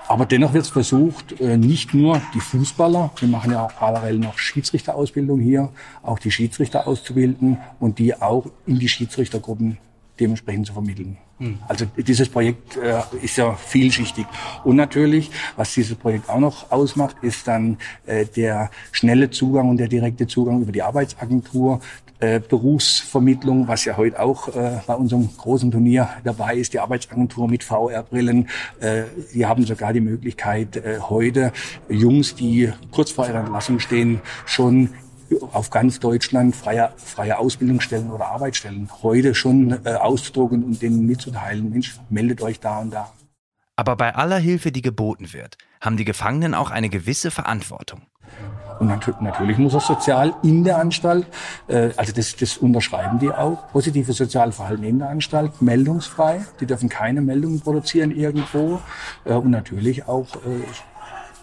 Aber 0.06 0.26
dennoch 0.26 0.52
wird 0.52 0.64
es 0.64 0.70
versucht, 0.70 1.40
nicht 1.40 1.94
nur 1.94 2.20
die 2.34 2.40
Fußballer, 2.40 3.10
wir 3.16 3.28
machen 3.28 3.52
ja 3.52 3.64
auch 3.64 3.74
parallel 3.74 4.18
noch 4.18 4.36
Schiedsrichterausbildung 4.36 5.40
hier, 5.40 5.70
auch 6.02 6.18
die 6.18 6.30
Schiedsrichter 6.30 6.86
auszubilden 6.86 7.56
und 7.80 7.98
die 7.98 8.20
auch 8.20 8.44
in 8.66 8.78
die 8.78 8.88
Schiedsrichtergruppen 8.88 9.78
dementsprechend 10.20 10.66
zu 10.66 10.72
vermitteln. 10.72 11.16
Hm. 11.38 11.58
Also 11.66 11.86
dieses 11.96 12.28
Projekt 12.28 12.76
äh, 12.76 13.00
ist 13.20 13.36
ja 13.36 13.54
vielschichtig. 13.54 14.26
Und 14.62 14.76
natürlich, 14.76 15.30
was 15.56 15.74
dieses 15.74 15.96
Projekt 15.96 16.28
auch 16.28 16.38
noch 16.38 16.70
ausmacht, 16.70 17.16
ist 17.22 17.48
dann 17.48 17.78
äh, 18.06 18.24
der 18.24 18.70
schnelle 18.92 19.30
Zugang 19.30 19.68
und 19.68 19.78
der 19.78 19.88
direkte 19.88 20.26
Zugang 20.26 20.62
über 20.62 20.70
die 20.70 20.82
Arbeitsagentur, 20.82 21.80
äh, 22.20 22.40
Berufsvermittlung, 22.40 23.66
was 23.66 23.84
ja 23.84 23.96
heute 23.96 24.20
auch 24.20 24.48
äh, 24.48 24.80
bei 24.86 24.94
unserem 24.94 25.28
großen 25.36 25.72
Turnier 25.72 26.08
dabei 26.22 26.56
ist, 26.56 26.72
die 26.72 26.78
Arbeitsagentur 26.78 27.48
mit 27.48 27.64
VR-Brillen. 27.64 28.48
Äh, 28.80 29.02
die 29.34 29.44
haben 29.44 29.64
sogar 29.64 29.92
die 29.92 30.00
Möglichkeit, 30.00 30.76
äh, 30.76 31.00
heute 31.00 31.52
Jungs, 31.88 32.36
die 32.36 32.72
kurz 32.92 33.10
vor 33.10 33.26
ihrer 33.26 33.40
Entlassung 33.40 33.80
stehen, 33.80 34.20
schon 34.46 34.90
auf 35.52 35.70
ganz 35.70 36.00
Deutschland 36.00 36.54
freie, 36.54 36.92
freie 36.96 37.38
Ausbildungsstellen 37.38 38.10
oder 38.10 38.26
Arbeitsstellen 38.26 38.88
heute 39.02 39.34
schon 39.34 39.84
äh, 39.84 39.94
auszudrucken 39.94 40.62
und 40.64 40.82
denen 40.82 41.06
mitzuteilen, 41.06 41.70
Mensch, 41.70 41.96
meldet 42.10 42.42
euch 42.42 42.60
da 42.60 42.78
und 42.80 42.90
da. 42.90 43.12
Aber 43.76 43.96
bei 43.96 44.14
aller 44.14 44.38
Hilfe, 44.38 44.70
die 44.70 44.82
geboten 44.82 45.32
wird, 45.32 45.58
haben 45.80 45.96
die 45.96 46.04
Gefangenen 46.04 46.54
auch 46.54 46.70
eine 46.70 46.88
gewisse 46.88 47.30
Verantwortung. 47.30 48.02
Und 48.80 48.88
natürlich 49.20 49.58
muss 49.58 49.74
er 49.74 49.80
sozial 49.80 50.34
in 50.42 50.64
der 50.64 50.78
Anstalt, 50.78 51.26
äh, 51.68 51.90
also 51.96 52.12
das, 52.12 52.34
das 52.36 52.56
unterschreiben 52.56 53.18
die 53.18 53.30
auch, 53.30 53.70
positive 53.72 54.12
Sozialverhalten 54.12 54.84
in 54.84 54.98
der 54.98 55.10
Anstalt, 55.10 55.62
meldungsfrei. 55.62 56.44
Die 56.60 56.66
dürfen 56.66 56.88
keine 56.88 57.20
Meldungen 57.20 57.60
produzieren 57.60 58.10
irgendwo. 58.10 58.80
Äh, 59.24 59.34
und 59.34 59.50
natürlich 59.50 60.08
auch 60.08 60.26
äh, 60.36 60.62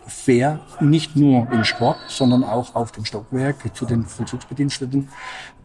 fair, 0.07 0.59
nicht 0.79 1.15
nur 1.15 1.51
im 1.51 1.63
Sport, 1.63 1.97
sondern 2.07 2.43
auch 2.43 2.75
auf 2.75 2.91
dem 2.91 3.05
Stockwerk 3.05 3.75
zu 3.75 3.85
den 3.85 4.05
Vollzugsbediensteten. 4.05 5.09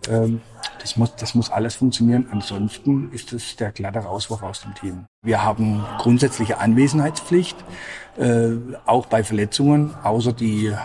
Ähm, 0.09 0.41
das 0.81 0.97
muss, 0.97 1.17
das 1.17 1.35
muss 1.35 1.51
alles 1.51 1.77
funktionieren. 1.77 2.27
Ansonsten 2.31 3.11
ist 3.13 3.33
es 3.33 3.57
der 3.57 3.73
glatte 3.73 4.01
Rauswurf 4.01 4.43
aus 4.43 4.61
dem 4.61 4.75
Team. 4.75 5.07
Wir 5.23 5.43
haben 5.43 5.85
grundsätzliche 5.99 6.59
Anwesenheitspflicht, 6.59 7.57
äh, 8.19 8.51
auch 8.85 9.07
bei 9.07 9.25
Verletzungen, 9.25 9.95
außer 10.03 10.33
die 10.33 10.67
äh, 10.67 10.77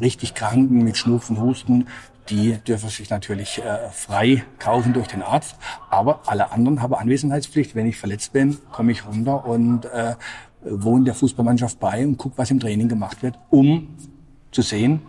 richtig 0.00 0.34
Kranken 0.34 0.84
mit 0.84 0.96
Schnupfen, 0.96 1.40
Husten, 1.40 1.86
die 2.30 2.58
dürfen 2.58 2.88
sich 2.88 3.10
natürlich 3.10 3.58
äh, 3.58 3.90
frei 3.90 4.44
kaufen 4.58 4.92
durch 4.92 5.08
den 5.08 5.22
Arzt. 5.22 5.56
Aber 5.90 6.20
alle 6.26 6.52
anderen 6.52 6.80
haben 6.80 6.94
Anwesenheitspflicht. 6.94 7.74
Wenn 7.74 7.86
ich 7.86 7.96
verletzt 7.96 8.32
bin, 8.32 8.58
komme 8.70 8.92
ich 8.92 9.06
runter 9.06 9.44
und 9.44 9.84
äh, 9.86 10.14
wohne 10.62 11.04
der 11.04 11.14
Fußballmannschaft 11.14 11.78
bei 11.80 12.06
und 12.06 12.16
gucke, 12.16 12.38
was 12.38 12.50
im 12.50 12.60
Training 12.60 12.88
gemacht 12.88 13.22
wird, 13.22 13.38
um 13.50 13.96
zu 14.50 14.62
sehen, 14.62 15.02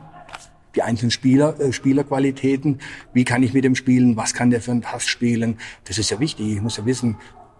die 0.75 0.81
einzelnen 0.81 1.11
Spieler, 1.11 1.59
äh, 1.59 1.73
Spielerqualitäten, 1.73 2.79
wie 3.13 3.25
kann 3.25 3.43
ich 3.43 3.53
mit 3.53 3.63
dem 3.63 3.75
spielen, 3.75 4.15
was 4.15 4.33
kann 4.33 4.49
der 4.49 4.61
für 4.61 4.71
einen 4.71 4.81
Pass 4.81 5.05
spielen. 5.05 5.57
Das 5.85 5.97
ist 5.97 6.09
ja 6.09 6.19
wichtig. 6.19 6.47
Ich 6.53 6.61
muss 6.61 6.77
ja 6.77 6.85
wissen, 6.85 7.17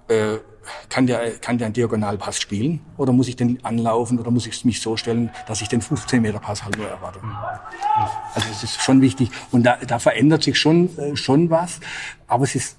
äh, 0.08 0.38
kann 0.90 1.08
der, 1.08 1.32
kann 1.40 1.58
der 1.58 1.66
einen 1.66 1.74
Diagonalpass 1.74 2.40
spielen 2.40 2.82
oder 2.98 3.12
muss 3.12 3.28
ich 3.28 3.36
den 3.36 3.64
anlaufen 3.66 4.20
oder 4.20 4.30
muss 4.30 4.46
ich 4.46 4.64
mich 4.64 4.80
so 4.80 4.96
stellen, 4.96 5.32
dass 5.48 5.62
ich 5.62 5.70
den 5.70 5.82
15 5.82 6.22
Meter 6.22 6.40
Pass 6.40 6.64
halt 6.64 6.78
nur 6.78 6.88
erwarte. 6.88 7.20
Also 8.34 8.48
es 8.52 8.64
ist 8.64 8.82
schon 8.82 9.02
wichtig 9.02 9.32
und 9.52 9.64
da, 9.64 9.78
da 9.78 10.00
verändert 10.00 10.44
sich 10.44 10.60
schon, 10.60 10.96
äh, 10.98 11.16
schon 11.16 11.50
was, 11.50 11.80
aber 12.28 12.44
es 12.44 12.56
ist 12.56 12.78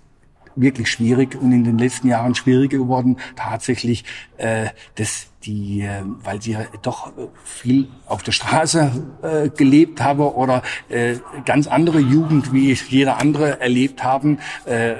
wirklich 0.56 0.90
schwierig 0.90 1.40
und 1.40 1.52
in 1.52 1.64
den 1.64 1.78
letzten 1.78 2.08
Jahren 2.08 2.34
schwieriger 2.34 2.78
geworden, 2.78 3.18
tatsächlich 3.36 4.04
äh, 4.36 4.68
das 4.96 5.28
die, 5.44 5.82
äh, 5.82 6.02
weil 6.04 6.40
sie 6.40 6.52
ja 6.52 6.60
doch 6.82 7.12
viel 7.44 7.88
auf 8.06 8.22
der 8.22 8.32
Straße 8.32 8.92
äh, 9.22 9.48
gelebt 9.48 10.00
haben 10.00 10.20
oder 10.20 10.62
äh, 10.88 11.16
ganz 11.44 11.66
andere 11.66 11.98
Jugend 11.98 12.52
wie 12.52 12.72
jeder 12.72 13.20
andere 13.20 13.60
erlebt 13.60 14.04
haben, 14.04 14.38
äh, 14.66 14.94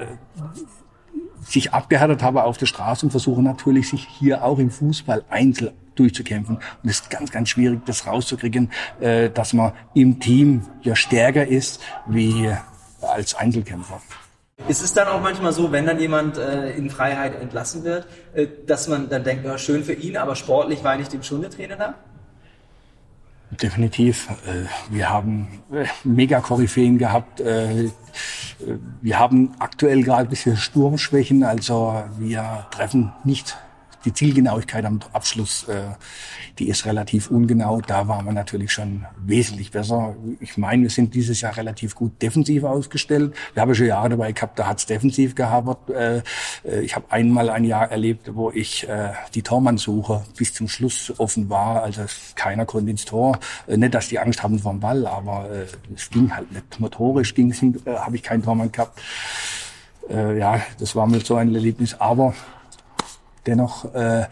sich 1.45 1.73
abgehärtet 1.73 2.23
haben 2.23 2.39
auf 2.39 2.57
der 2.57 2.67
Straße 2.67 3.07
und 3.07 3.11
versuchen 3.11 3.45
natürlich 3.45 3.89
sich 3.89 4.07
hier 4.07 4.45
auch 4.45 4.59
im 4.59 4.71
Fußball 4.71 5.25
einzeln 5.29 5.73
durchzukämpfen. 5.95 6.57
Und 6.57 6.89
es 6.89 7.01
ist 7.01 7.11
ganz, 7.11 7.31
ganz 7.31 7.51
schwierig, 7.51 7.81
das 7.85 8.07
rauszukriegen, 8.07 8.71
äh, 9.01 9.31
dass 9.31 9.53
man 9.53 9.73
im 9.95 10.21
Team 10.21 10.63
ja 10.83 10.97
stärker 10.97 11.47
ist 11.47 11.81
wie 12.07 12.51
als 13.01 13.35
Einzelkämpfer. 13.35 14.01
Ist 14.69 14.83
es 14.83 14.95
dann 14.95 15.09
auch 15.09 15.21
manchmal 15.21 15.53
so, 15.53 15.73
wenn 15.73 15.87
dann 15.87 15.99
jemand 15.99 16.39
äh, 16.39 16.71
in 16.77 16.89
Freiheit 16.89 17.41
entlassen 17.41 17.85
wird, 17.85 18.07
äh, 18.35 18.47
dass 18.67 18.89
man 18.89 19.09
dann 19.09 19.25
denkt, 19.25 19.45
ja, 19.45 19.59
schön 19.59 19.83
für 19.85 19.93
ihn, 19.93 20.17
aber 20.17 20.37
sportlich 20.37 20.85
war 20.85 20.97
nicht 20.97 21.13
dem 21.13 21.23
schon 21.23 21.41
der 21.41 21.51
Trainer 21.51 21.77
da? 21.77 21.95
Definitiv. 23.61 24.29
Äh, 24.47 24.95
wir 24.95 25.11
haben 25.11 25.63
äh, 25.73 25.85
mega 26.05 26.41
Koryphäen 26.41 26.97
gehabt. 26.97 27.41
Äh, 27.41 27.91
wir 29.01 29.19
haben 29.19 29.55
aktuell 29.59 30.03
gerade 30.03 30.23
ein 30.23 30.29
bisschen 30.29 30.57
Sturmschwächen, 30.57 31.43
also 31.43 32.05
wir 32.19 32.67
treffen 32.71 33.13
nicht 33.25 33.57
die 34.05 34.13
Zielgenauigkeit 34.13 34.85
am 34.85 35.01
Abschluss, 35.13 35.69
äh, 35.69 35.83
die 36.59 36.69
ist 36.69 36.87
relativ 36.87 37.31
ungenau. 37.31 37.81
Da 37.81 38.09
waren 38.09 38.25
wir 38.25 38.33
natürlich 38.33 38.73
schon 38.73 39.07
wesentlich 39.19 39.71
besser. 39.71 40.15
Ich 40.41 40.57
meine, 40.57 40.83
wir 40.83 40.91
sind 40.91 41.15
dieses 41.15 41.41
Jahr 41.41 41.57
relativ 41.57 41.95
gut 41.95 42.21
defensiv 42.21 42.65
ausgestellt. 42.65 43.35
Wir 43.55 43.63
haben 43.63 43.75
schon 43.75 43.87
Jahre 43.87 44.11
dabei 44.11 44.33
gehabt, 44.33 44.59
da 44.59 44.67
hat's 44.67 44.87
defensiv 44.87 45.35
gehabert. 45.35 45.91
Äh, 45.91 46.23
äh, 46.65 46.81
ich 46.81 46.95
habe 46.97 47.07
einmal 47.11 47.51
ein 47.51 47.65
Jahr 47.65 47.91
erlebt, 47.91 48.35
wo 48.35 48.51
ich 48.51 48.89
äh, 48.89 49.13
die 49.35 49.43
Tormannsuche 49.43 50.25
bis 50.37 50.53
zum 50.55 50.69
Schluss 50.69 51.13
offen 51.19 51.49
war. 51.49 51.83
Also 51.83 52.03
keiner 52.35 52.67
konnte 52.67 52.91
ins 52.91 53.05
Tor. 53.05 53.39
Äh, 53.67 53.77
nicht, 53.77 53.95
dass 53.95 54.09
die 54.09 54.19
Angst 54.19 54.43
haben 54.43 54.59
vor 54.59 54.73
dem 54.73 54.81
Ball, 54.81 55.07
aber 55.07 55.49
äh, 55.51 55.67
es 55.95 56.11
ging 56.11 56.35
halt 56.35 56.51
nicht. 56.53 56.81
Motorisch 56.81 57.35
ging 57.35 57.53
äh, 57.53 57.91
habe 57.97 58.17
ich 58.17 58.23
keinen 58.23 58.43
Tormann 58.43 58.73
gehabt. 58.73 59.01
Äh, 60.09 60.39
ja, 60.39 60.61
das 60.79 60.97
war 60.97 61.07
mir 61.07 61.21
so 61.21 61.37
ein 61.37 61.55
Erlebnis. 61.55 61.95
Aber 62.01 62.35
dennoch 63.47 63.93
äh, 63.95 64.27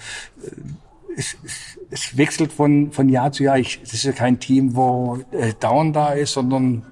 es, 1.16 1.36
es, 1.44 1.78
es 1.90 2.16
wechselt 2.16 2.52
von, 2.52 2.92
von 2.92 3.08
Jahr 3.08 3.32
zu 3.32 3.44
Jahr. 3.44 3.58
Ich, 3.58 3.80
es 3.82 3.94
ist 3.94 4.04
ja 4.04 4.12
kein 4.12 4.40
Team, 4.40 4.76
wo 4.76 5.18
äh, 5.32 5.52
dauernd 5.58 5.94
da 5.96 6.12
ist, 6.12 6.32
sondern 6.32 6.84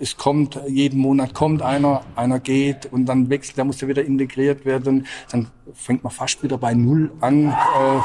es 0.00 0.16
kommt, 0.16 0.60
jeden 0.66 1.00
Monat 1.00 1.32
kommt 1.32 1.62
einer, 1.62 2.02
einer 2.16 2.40
geht 2.40 2.86
und 2.86 3.06
dann 3.06 3.30
wechselt, 3.30 3.56
der 3.56 3.64
muss 3.64 3.80
ja 3.80 3.88
wieder 3.88 4.04
integriert 4.04 4.64
werden. 4.64 5.06
Dann 5.30 5.48
fängt 5.74 6.02
man 6.02 6.12
fast 6.12 6.42
wieder 6.42 6.58
bei 6.58 6.74
Null 6.74 7.12
an. 7.20 7.48
Äh, 7.48 8.00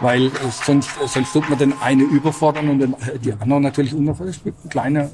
weil 0.00 0.30
sonst, 0.50 0.90
sonst 1.06 1.32
tut 1.32 1.48
man 1.50 1.58
den 1.58 1.74
eine 1.80 2.04
überfordern 2.04 2.68
und 2.68 2.78
den, 2.78 2.94
äh, 2.94 3.18
die 3.18 3.32
anderen 3.32 3.62
natürlich 3.62 3.92
unterfordern. 3.92 4.30
Es 4.30 4.42
gibt 4.42 4.60
eine 4.60 4.70
kleine, 4.70 5.10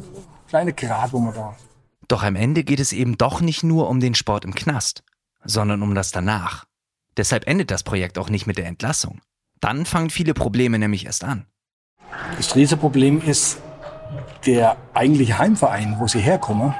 kleine 0.48 0.72
Grad, 0.74 1.12
wo 1.12 1.18
man 1.18 1.34
da. 1.34 1.56
Doch 2.08 2.22
am 2.22 2.36
Ende 2.36 2.62
geht 2.62 2.78
es 2.78 2.92
eben 2.92 3.16
doch 3.16 3.40
nicht 3.40 3.64
nur 3.64 3.88
um 3.88 4.00
den 4.00 4.14
Sport 4.14 4.44
im 4.44 4.54
Knast, 4.54 5.02
sondern 5.44 5.82
um 5.82 5.94
das 5.94 6.12
danach. 6.12 6.66
Deshalb 7.16 7.46
endet 7.46 7.70
das 7.70 7.82
Projekt 7.82 8.18
auch 8.18 8.28
nicht 8.28 8.46
mit 8.46 8.58
der 8.58 8.66
Entlassung. 8.66 9.20
Dann 9.60 9.86
fangen 9.86 10.10
viele 10.10 10.34
Probleme 10.34 10.78
nämlich 10.78 11.06
erst 11.06 11.24
an. 11.24 11.46
Das 12.36 12.54
Riesenproblem 12.54 13.22
ist, 13.22 13.58
der 14.44 14.76
eigentliche 14.94 15.38
Heimverein, 15.38 15.96
wo 15.98 16.06
sie 16.06 16.20
herkommen, 16.20 16.74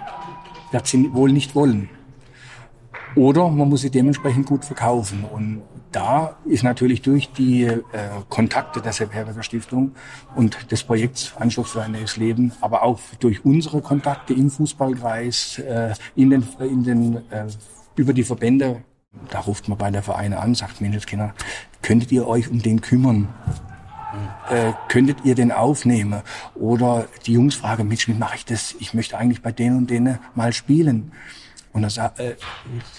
wird 0.70 0.86
sie 0.86 1.12
wohl 1.12 1.32
nicht 1.32 1.54
wollen. 1.54 1.88
Oder 3.16 3.48
man 3.48 3.68
muss 3.70 3.80
sie 3.80 3.90
dementsprechend 3.90 4.46
gut 4.46 4.64
verkaufen. 4.64 5.24
Und 5.24 5.62
da 5.90 6.36
ist 6.44 6.62
natürlich 6.62 7.00
durch 7.00 7.32
die 7.32 7.64
äh, 7.64 7.80
Kontakte 8.28 8.82
der 8.82 8.92
Sepp 8.92 9.10
Stiftung 9.40 9.92
und 10.34 10.70
des 10.70 10.82
Projekts 10.84 11.32
Anschluss 11.38 11.70
für 11.70 11.82
ein 11.82 11.92
neues 11.92 12.18
Leben, 12.18 12.52
aber 12.60 12.82
auch 12.82 13.00
durch 13.18 13.42
unsere 13.44 13.80
Kontakte 13.80 14.34
im 14.34 14.50
Fußballkreis, 14.50 15.60
äh, 15.60 15.94
in 16.14 16.28
den, 16.28 16.46
in 16.60 16.84
den, 16.84 17.16
äh, 17.30 17.46
über 17.96 18.12
die 18.12 18.24
Verbände 18.24 18.84
da 19.30 19.40
ruft 19.40 19.68
man 19.68 19.78
bei 19.78 19.90
der 19.90 20.02
Vereine 20.02 20.38
an, 20.38 20.54
sagt, 20.54 20.80
Menschenskinder, 20.80 21.34
könntet 21.82 22.12
ihr 22.12 22.26
euch 22.26 22.48
um 22.48 22.62
den 22.62 22.80
kümmern? 22.80 23.28
Äh, 24.48 24.72
könntet 24.88 25.24
ihr 25.24 25.34
den 25.34 25.52
aufnehmen? 25.52 26.22
Oder 26.54 27.06
die 27.26 27.32
Jungs 27.32 27.56
fragen, 27.56 27.88
Mensch, 27.88 28.08
wie 28.08 28.14
mache 28.14 28.36
ich 28.36 28.44
das? 28.44 28.74
Ich 28.78 28.94
möchte 28.94 29.18
eigentlich 29.18 29.42
bei 29.42 29.52
denen 29.52 29.78
und 29.78 29.90
denen 29.90 30.18
mal 30.34 30.52
spielen. 30.52 31.12
Und 31.72 31.82
dann 31.82 31.90
sagt, 31.90 32.20
äh, 32.20 32.36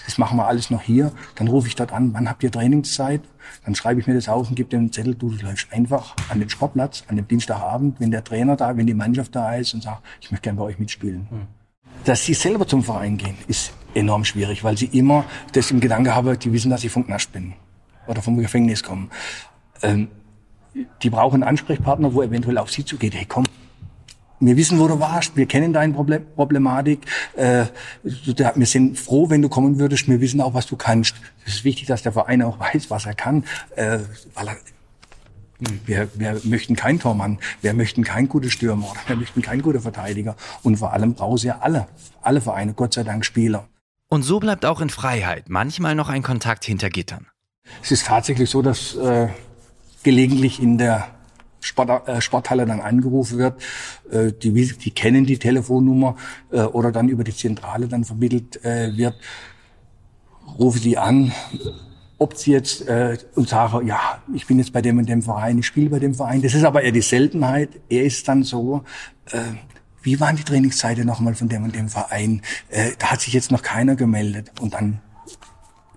das 0.04 0.18
machen 0.18 0.36
wir 0.36 0.46
alles 0.46 0.70
noch 0.70 0.82
hier. 0.82 1.10
Dann 1.34 1.48
rufe 1.48 1.66
ich 1.66 1.74
dort 1.74 1.92
an, 1.92 2.14
wann 2.14 2.28
habt 2.28 2.42
ihr 2.44 2.52
Trainingszeit? 2.52 3.22
Dann 3.64 3.74
schreibe 3.74 4.00
ich 4.00 4.06
mir 4.06 4.14
das 4.14 4.28
auf 4.28 4.48
und 4.48 4.54
gebe 4.54 4.68
dem 4.68 4.80
einen 4.80 4.92
Zettel, 4.92 5.14
du 5.14 5.30
läufst 5.30 5.72
einfach 5.72 6.14
an 6.28 6.38
den 6.38 6.48
Sportplatz, 6.48 7.02
an 7.08 7.16
dem 7.16 7.26
Dienstagabend, 7.26 7.98
wenn 7.98 8.10
der 8.10 8.22
Trainer 8.22 8.54
da, 8.54 8.76
wenn 8.76 8.86
die 8.86 8.94
Mannschaft 8.94 9.34
da 9.34 9.54
ist 9.54 9.74
und 9.74 9.82
sagt, 9.82 10.02
ich 10.20 10.30
möchte 10.30 10.44
gerne 10.44 10.58
bei 10.58 10.64
euch 10.64 10.78
mitspielen. 10.78 11.26
Hm. 11.30 11.46
Dass 12.04 12.24
sie 12.24 12.34
selber 12.34 12.68
zum 12.68 12.84
Verein 12.84 13.16
gehen, 13.16 13.36
ist 13.48 13.72
enorm 13.94 14.24
schwierig, 14.24 14.64
weil 14.64 14.76
sie 14.76 14.86
immer 14.86 15.24
das 15.52 15.70
im 15.70 15.80
Gedanke 15.80 16.14
haben, 16.14 16.38
die 16.38 16.52
wissen, 16.52 16.70
dass 16.70 16.84
ich 16.84 16.92
vom 16.92 17.06
Knast 17.06 17.32
bin 17.32 17.54
oder 18.06 18.22
vom 18.22 18.36
Gefängnis 18.38 18.82
komme. 18.82 19.08
Ähm, 19.82 20.08
die 21.02 21.10
brauchen 21.10 21.42
einen 21.42 21.50
Ansprechpartner, 21.50 22.14
wo 22.14 22.22
eventuell 22.22 22.58
auf 22.58 22.70
sie 22.70 22.84
zugeht. 22.84 23.14
Hey, 23.14 23.26
komm, 23.26 23.44
wir 24.40 24.56
wissen, 24.56 24.78
wo 24.78 24.86
du 24.86 25.00
warst, 25.00 25.36
wir 25.36 25.46
kennen 25.46 25.72
deine 25.72 25.92
Problem 25.92 26.24
Problematik, 26.36 27.00
äh, 27.34 27.64
wir 28.04 28.66
sind 28.66 28.98
froh, 28.98 29.30
wenn 29.30 29.42
du 29.42 29.48
kommen 29.48 29.78
würdest, 29.78 30.08
wir 30.08 30.20
wissen 30.20 30.40
auch, 30.40 30.54
was 30.54 30.66
du 30.66 30.76
kannst. 30.76 31.16
Es 31.44 31.54
ist 31.54 31.64
wichtig, 31.64 31.86
dass 31.86 32.02
der 32.02 32.12
Verein 32.12 32.42
auch 32.42 32.60
weiß, 32.60 32.90
was 32.90 33.06
er 33.06 33.14
kann, 33.14 33.44
äh, 33.76 33.98
weil 34.34 34.48
er 34.48 34.56
wir, 35.86 36.08
wir 36.14 36.40
möchten 36.44 36.76
keinen 36.76 37.00
Tormann, 37.00 37.38
wir 37.62 37.74
möchten 37.74 38.04
keinen 38.04 38.28
guten 38.28 38.48
Stürmer, 38.48 38.92
wir 39.08 39.16
möchten 39.16 39.42
keinen 39.42 39.60
guten 39.60 39.80
Verteidiger. 39.80 40.36
Und 40.62 40.76
vor 40.76 40.92
allem 40.92 41.14
brauchen 41.14 41.38
sie 41.38 41.48
ja 41.48 41.58
alle, 41.60 41.88
alle 42.22 42.40
Vereine, 42.40 42.74
Gott 42.74 42.94
sei 42.94 43.02
Dank, 43.02 43.24
Spieler. 43.24 43.66
Und 44.08 44.22
so 44.22 44.40
bleibt 44.40 44.64
auch 44.64 44.80
in 44.80 44.88
Freiheit 44.88 45.48
manchmal 45.48 45.94
noch 45.94 46.08
ein 46.08 46.22
Kontakt 46.22 46.64
hinter 46.64 46.88
Gittern. 46.88 47.26
Es 47.82 47.92
ist 47.92 48.06
tatsächlich 48.06 48.48
so, 48.48 48.62
dass 48.62 48.94
äh, 48.94 49.28
gelegentlich 50.02 50.62
in 50.62 50.78
der 50.78 51.08
Sport, 51.60 52.08
äh, 52.08 52.20
Sporthalle 52.22 52.64
dann 52.64 52.80
angerufen 52.80 53.38
wird. 53.38 53.60
Äh, 54.10 54.32
die, 54.32 54.52
die 54.52 54.90
kennen 54.92 55.26
die 55.26 55.38
Telefonnummer 55.38 56.16
äh, 56.50 56.62
oder 56.62 56.90
dann 56.90 57.10
über 57.10 57.22
die 57.24 57.34
Zentrale 57.34 57.86
dann 57.86 58.04
vermittelt 58.04 58.64
äh, 58.64 58.96
wird. 58.96 59.14
Rufe 60.58 60.78
sie 60.78 60.96
an, 60.96 61.32
ob 62.16 62.34
sie 62.34 62.52
jetzt 62.52 62.88
äh, 62.88 63.18
und 63.34 63.50
sagen, 63.50 63.86
ja, 63.86 64.22
ich 64.34 64.46
bin 64.46 64.58
jetzt 64.58 64.72
bei 64.72 64.80
dem 64.80 64.96
und 64.96 65.06
dem 65.06 65.22
Verein, 65.22 65.58
ich 65.58 65.66
spiele 65.66 65.90
bei 65.90 65.98
dem 65.98 66.14
Verein. 66.14 66.40
Das 66.40 66.54
ist 66.54 66.64
aber 66.64 66.82
eher 66.82 66.92
die 66.92 67.02
Seltenheit. 67.02 67.68
Er 67.90 68.04
ist 68.04 68.26
dann 68.26 68.42
so, 68.42 68.84
äh, 69.32 69.40
wie 70.08 70.20
waren 70.20 70.36
die 70.36 70.42
Trainingszeiten 70.42 71.04
nochmal 71.04 71.34
von 71.34 71.50
dem 71.50 71.64
und 71.64 71.74
dem 71.74 71.90
Verein? 71.90 72.40
Äh, 72.70 72.92
da 72.98 73.10
hat 73.10 73.20
sich 73.20 73.34
jetzt 73.34 73.52
noch 73.52 73.62
keiner 73.62 73.94
gemeldet. 73.94 74.52
Und 74.58 74.72
dann 74.72 75.00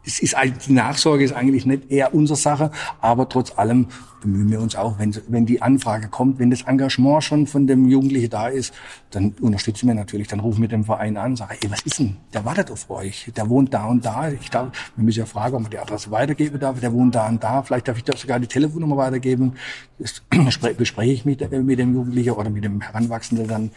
es 0.06 0.20
ist 0.20 0.36
die 0.68 0.74
Nachsorge 0.74 1.24
ist 1.24 1.34
eigentlich 1.34 1.66
nicht 1.66 1.92
eher 1.92 2.14
unsere 2.14 2.38
Sache, 2.38 2.72
aber 3.00 3.30
trotz 3.30 3.58
allem 3.58 3.88
bemühen 4.22 4.52
wir 4.52 4.62
uns 4.62 4.76
auch, 4.76 5.00
wenn, 5.00 5.16
wenn 5.28 5.46
die 5.46 5.62
Anfrage 5.62 6.08
kommt, 6.08 6.40
wenn 6.40 6.52
das 6.52 6.62
Engagement 6.62 7.24
schon 7.24 7.48
von 7.48 7.68
dem 7.68 7.88
Jugendlichen 7.88 8.30
da 8.30 8.48
ist, 8.48 8.74
dann 9.10 9.34
unterstützen 9.42 9.88
wir 9.88 9.96
natürlich, 9.96 10.28
dann 10.28 10.40
rufen 10.40 10.62
wir 10.62 10.68
den 10.70 10.84
Verein 10.84 11.18
an, 11.18 11.36
sagen, 11.36 11.56
ey, 11.60 11.72
was 11.72 11.82
ist 11.82 12.00
denn? 12.00 12.18
Der 12.34 12.46
wartet 12.46 12.72
auf 12.72 12.90
euch, 12.90 13.32
der 13.36 13.50
wohnt 13.50 13.74
da 13.74 13.86
und 13.86 14.06
da. 14.06 14.30
Ich 14.30 14.50
darf, 14.50 14.70
wir 14.96 15.04
müssen 15.04 15.20
ja 15.20 15.26
fragen, 15.26 15.56
ob 15.56 15.64
man 15.64 15.72
die 15.72 15.80
Adresse 15.80 16.12
weitergeben 16.12 16.60
darf. 16.60 16.80
Der 16.80 16.94
wohnt 16.94 17.16
da 17.16 17.28
und 17.28 17.44
da. 17.44 17.64
Vielleicht 17.64 17.88
darf 17.88 17.98
ich 17.98 18.04
doch 18.04 18.18
sogar 18.18 18.40
die 18.40 18.48
Telefonnummer 18.48 18.98
weitergeben. 18.98 19.54
Das 19.98 20.22
bespreche 20.78 21.12
ich 21.12 21.26
mit, 21.26 21.52
mit 21.52 21.80
dem 21.80 21.94
Jugendlichen 21.94 22.32
oder 22.32 22.50
mit 22.50 22.64
dem 22.64 22.82
Heranwachsenden 22.82 23.48
dann. 23.48 23.72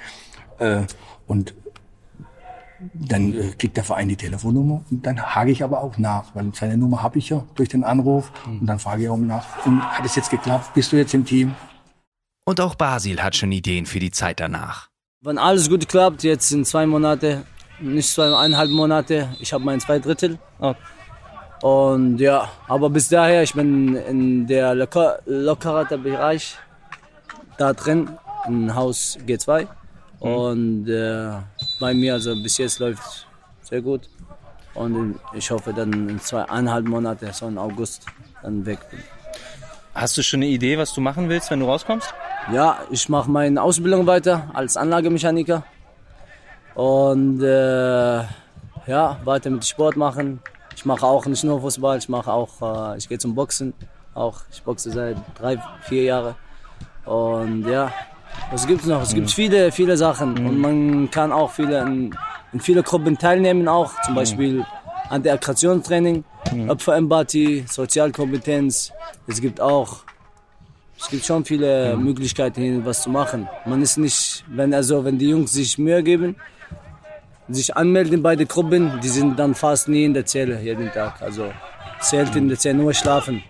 Äh, 0.58 0.82
und 1.26 1.54
dann 2.92 3.34
äh, 3.34 3.52
kriegt 3.58 3.76
der 3.76 3.84
Verein 3.84 4.08
die 4.08 4.16
Telefonnummer 4.16 4.82
und 4.90 5.06
dann 5.06 5.20
hake 5.20 5.50
ich 5.50 5.62
aber 5.62 5.82
auch 5.82 5.96
nach, 5.98 6.34
weil 6.34 6.52
seine 6.54 6.76
Nummer 6.76 7.02
habe 7.02 7.18
ich 7.18 7.28
ja 7.30 7.44
durch 7.54 7.68
den 7.68 7.84
Anruf 7.84 8.32
mhm. 8.46 8.60
und 8.60 8.66
dann 8.66 8.78
frage 8.78 9.04
ich 9.04 9.08
auch 9.08 9.16
nach, 9.16 9.66
und 9.66 9.80
hat 9.80 10.04
es 10.04 10.16
jetzt 10.16 10.30
geklappt? 10.30 10.74
Bist 10.74 10.92
du 10.92 10.96
jetzt 10.96 11.14
im 11.14 11.24
Team? 11.24 11.54
Und 12.46 12.60
auch 12.60 12.74
Basil 12.74 13.22
hat 13.22 13.36
schon 13.36 13.52
Ideen 13.52 13.86
für 13.86 14.00
die 14.00 14.10
Zeit 14.10 14.40
danach. 14.40 14.88
Wenn 15.22 15.38
alles 15.38 15.70
gut 15.70 15.88
klappt, 15.88 16.22
jetzt 16.22 16.50
in 16.52 16.64
zwei 16.64 16.84
Monate, 16.84 17.44
nicht 17.80 18.10
zweieinhalb 18.10 18.70
Monate, 18.70 19.34
ich 19.40 19.52
habe 19.52 19.64
mein 19.64 19.80
zwei 19.80 19.98
Drittel. 19.98 20.38
Und 21.62 22.18
ja, 22.18 22.50
aber 22.68 22.90
bis 22.90 23.08
daher, 23.08 23.42
ich 23.42 23.54
bin 23.54 23.96
in 23.96 24.46
der 24.46 24.74
locker, 24.74 25.20
lockerer 25.24 25.86
Bereich 25.96 26.56
da 27.56 27.72
drin, 27.72 28.10
in 28.46 28.74
Haus 28.74 29.16
G2. 29.26 29.62
Mhm. 29.62 30.28
Und 30.28 30.88
äh, 30.88 31.38
bei 31.80 31.94
mir, 31.94 32.14
also 32.14 32.34
bis 32.34 32.58
jetzt 32.58 32.78
läuft 32.78 33.26
sehr 33.62 33.80
gut. 33.80 34.08
Und 34.74 35.20
ich 35.34 35.50
hoffe 35.50 35.72
dann 35.72 36.08
in 36.08 36.20
zweieinhalb 36.20 36.86
Monaten, 36.86 37.32
so 37.32 37.46
im 37.46 37.58
August, 37.58 38.06
dann 38.42 38.66
weg 38.66 38.78
bin. 38.90 39.00
Hast 39.94 40.16
du 40.16 40.22
schon 40.22 40.38
eine 40.38 40.48
Idee, 40.48 40.76
was 40.76 40.92
du 40.92 41.00
machen 41.00 41.28
willst, 41.28 41.50
wenn 41.50 41.60
du 41.60 41.66
rauskommst? 41.66 42.12
Ja, 42.52 42.78
ich 42.90 43.08
mache 43.08 43.30
meine 43.30 43.62
Ausbildung 43.62 44.06
weiter 44.06 44.50
als 44.52 44.76
Anlagemechaniker. 44.76 45.64
Und 46.74 47.40
äh, 47.40 48.24
ja, 48.86 49.20
weiter 49.24 49.50
mit 49.50 49.64
Sport 49.64 49.96
machen. 49.96 50.40
Ich 50.76 50.84
mache 50.84 51.06
auch 51.06 51.24
nicht 51.26 51.44
nur 51.44 51.60
Fußball, 51.60 51.98
ich 51.98 52.08
mache 52.08 52.32
auch, 52.32 52.92
äh, 52.92 52.98
ich 52.98 53.08
gehe 53.08 53.18
zum 53.18 53.36
Boxen. 53.36 53.72
Auch, 54.14 54.42
ich 54.52 54.62
boxe 54.62 54.90
seit 54.90 55.16
drei, 55.38 55.60
vier 55.82 56.02
Jahren. 56.04 56.34
Und 57.04 57.68
ja, 57.68 57.92
was 58.50 58.66
gibt's 58.66 58.86
noch? 58.86 59.02
Es 59.02 59.14
gibt 59.14 59.30
viele, 59.30 59.72
viele 59.72 59.96
Sachen 59.96 60.46
und 60.46 60.58
man 60.58 61.10
kann 61.10 61.32
auch 61.32 61.50
viele 61.50 61.82
in, 61.82 62.14
in 62.52 62.60
viele 62.60 62.82
Gruppen 62.82 63.18
teilnehmen 63.18 63.66
auch, 63.68 63.92
zum. 64.02 64.14
Beispiel 64.14 64.64
Anti-Aggressionstraining, 65.10 66.24
mhm. 66.52 66.70
Opferempathie, 66.70 67.64
Sozialkompetenz. 67.68 68.92
Es 69.26 69.40
gibt 69.40 69.60
auch, 69.60 70.04
es 70.98 71.08
gibt 71.08 71.24
schon 71.24 71.44
viele 71.44 71.96
mhm. 71.96 72.04
Möglichkeiten, 72.04 72.84
was 72.84 73.02
zu 73.02 73.10
machen. 73.10 73.48
Man 73.66 73.82
ist 73.82 73.96
nicht, 73.98 74.44
wenn 74.48 74.72
also, 74.72 75.04
wenn 75.04 75.18
die 75.18 75.28
Jungs 75.28 75.52
sich 75.52 75.78
Mühe 75.78 76.02
geben, 76.02 76.36
sich 77.48 77.76
anmelden 77.76 78.22
bei 78.22 78.36
den 78.36 78.48
Gruppen, 78.48 79.00
die 79.02 79.08
sind 79.08 79.38
dann 79.38 79.54
fast 79.54 79.88
nie 79.88 80.04
in 80.04 80.14
der 80.14 80.24
Zelle 80.24 80.60
jeden 80.60 80.90
Tag. 80.92 81.20
Also 81.20 81.52
selten 82.00 82.38
in 82.38 82.48
der 82.48 82.58
Zelle 82.58 82.78
nur 82.78 82.94
schlafen. 82.94 83.42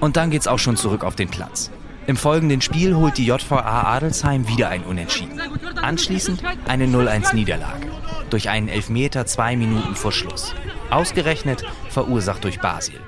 Und 0.00 0.16
dann 0.16 0.30
geht's 0.30 0.48
auch 0.48 0.58
schon 0.58 0.76
zurück 0.76 1.04
auf 1.04 1.14
den 1.14 1.28
Platz. 1.28 1.70
Im 2.10 2.16
folgenden 2.16 2.60
Spiel 2.60 2.96
holt 2.96 3.18
die 3.18 3.26
JVA 3.26 3.84
Adelsheim 3.84 4.48
wieder 4.48 4.68
ein 4.68 4.82
Unentschieden. 4.82 5.40
Anschließend 5.80 6.42
eine 6.66 6.86
0-1-Niederlage. 6.86 7.86
Durch 8.30 8.48
einen 8.48 8.66
Elfmeter 8.66 9.26
zwei 9.26 9.54
Minuten 9.54 9.94
vor 9.94 10.10
Schluss. 10.10 10.52
Ausgerechnet 10.90 11.62
verursacht 11.88 12.42
durch 12.42 12.58
Basil. 12.58 12.98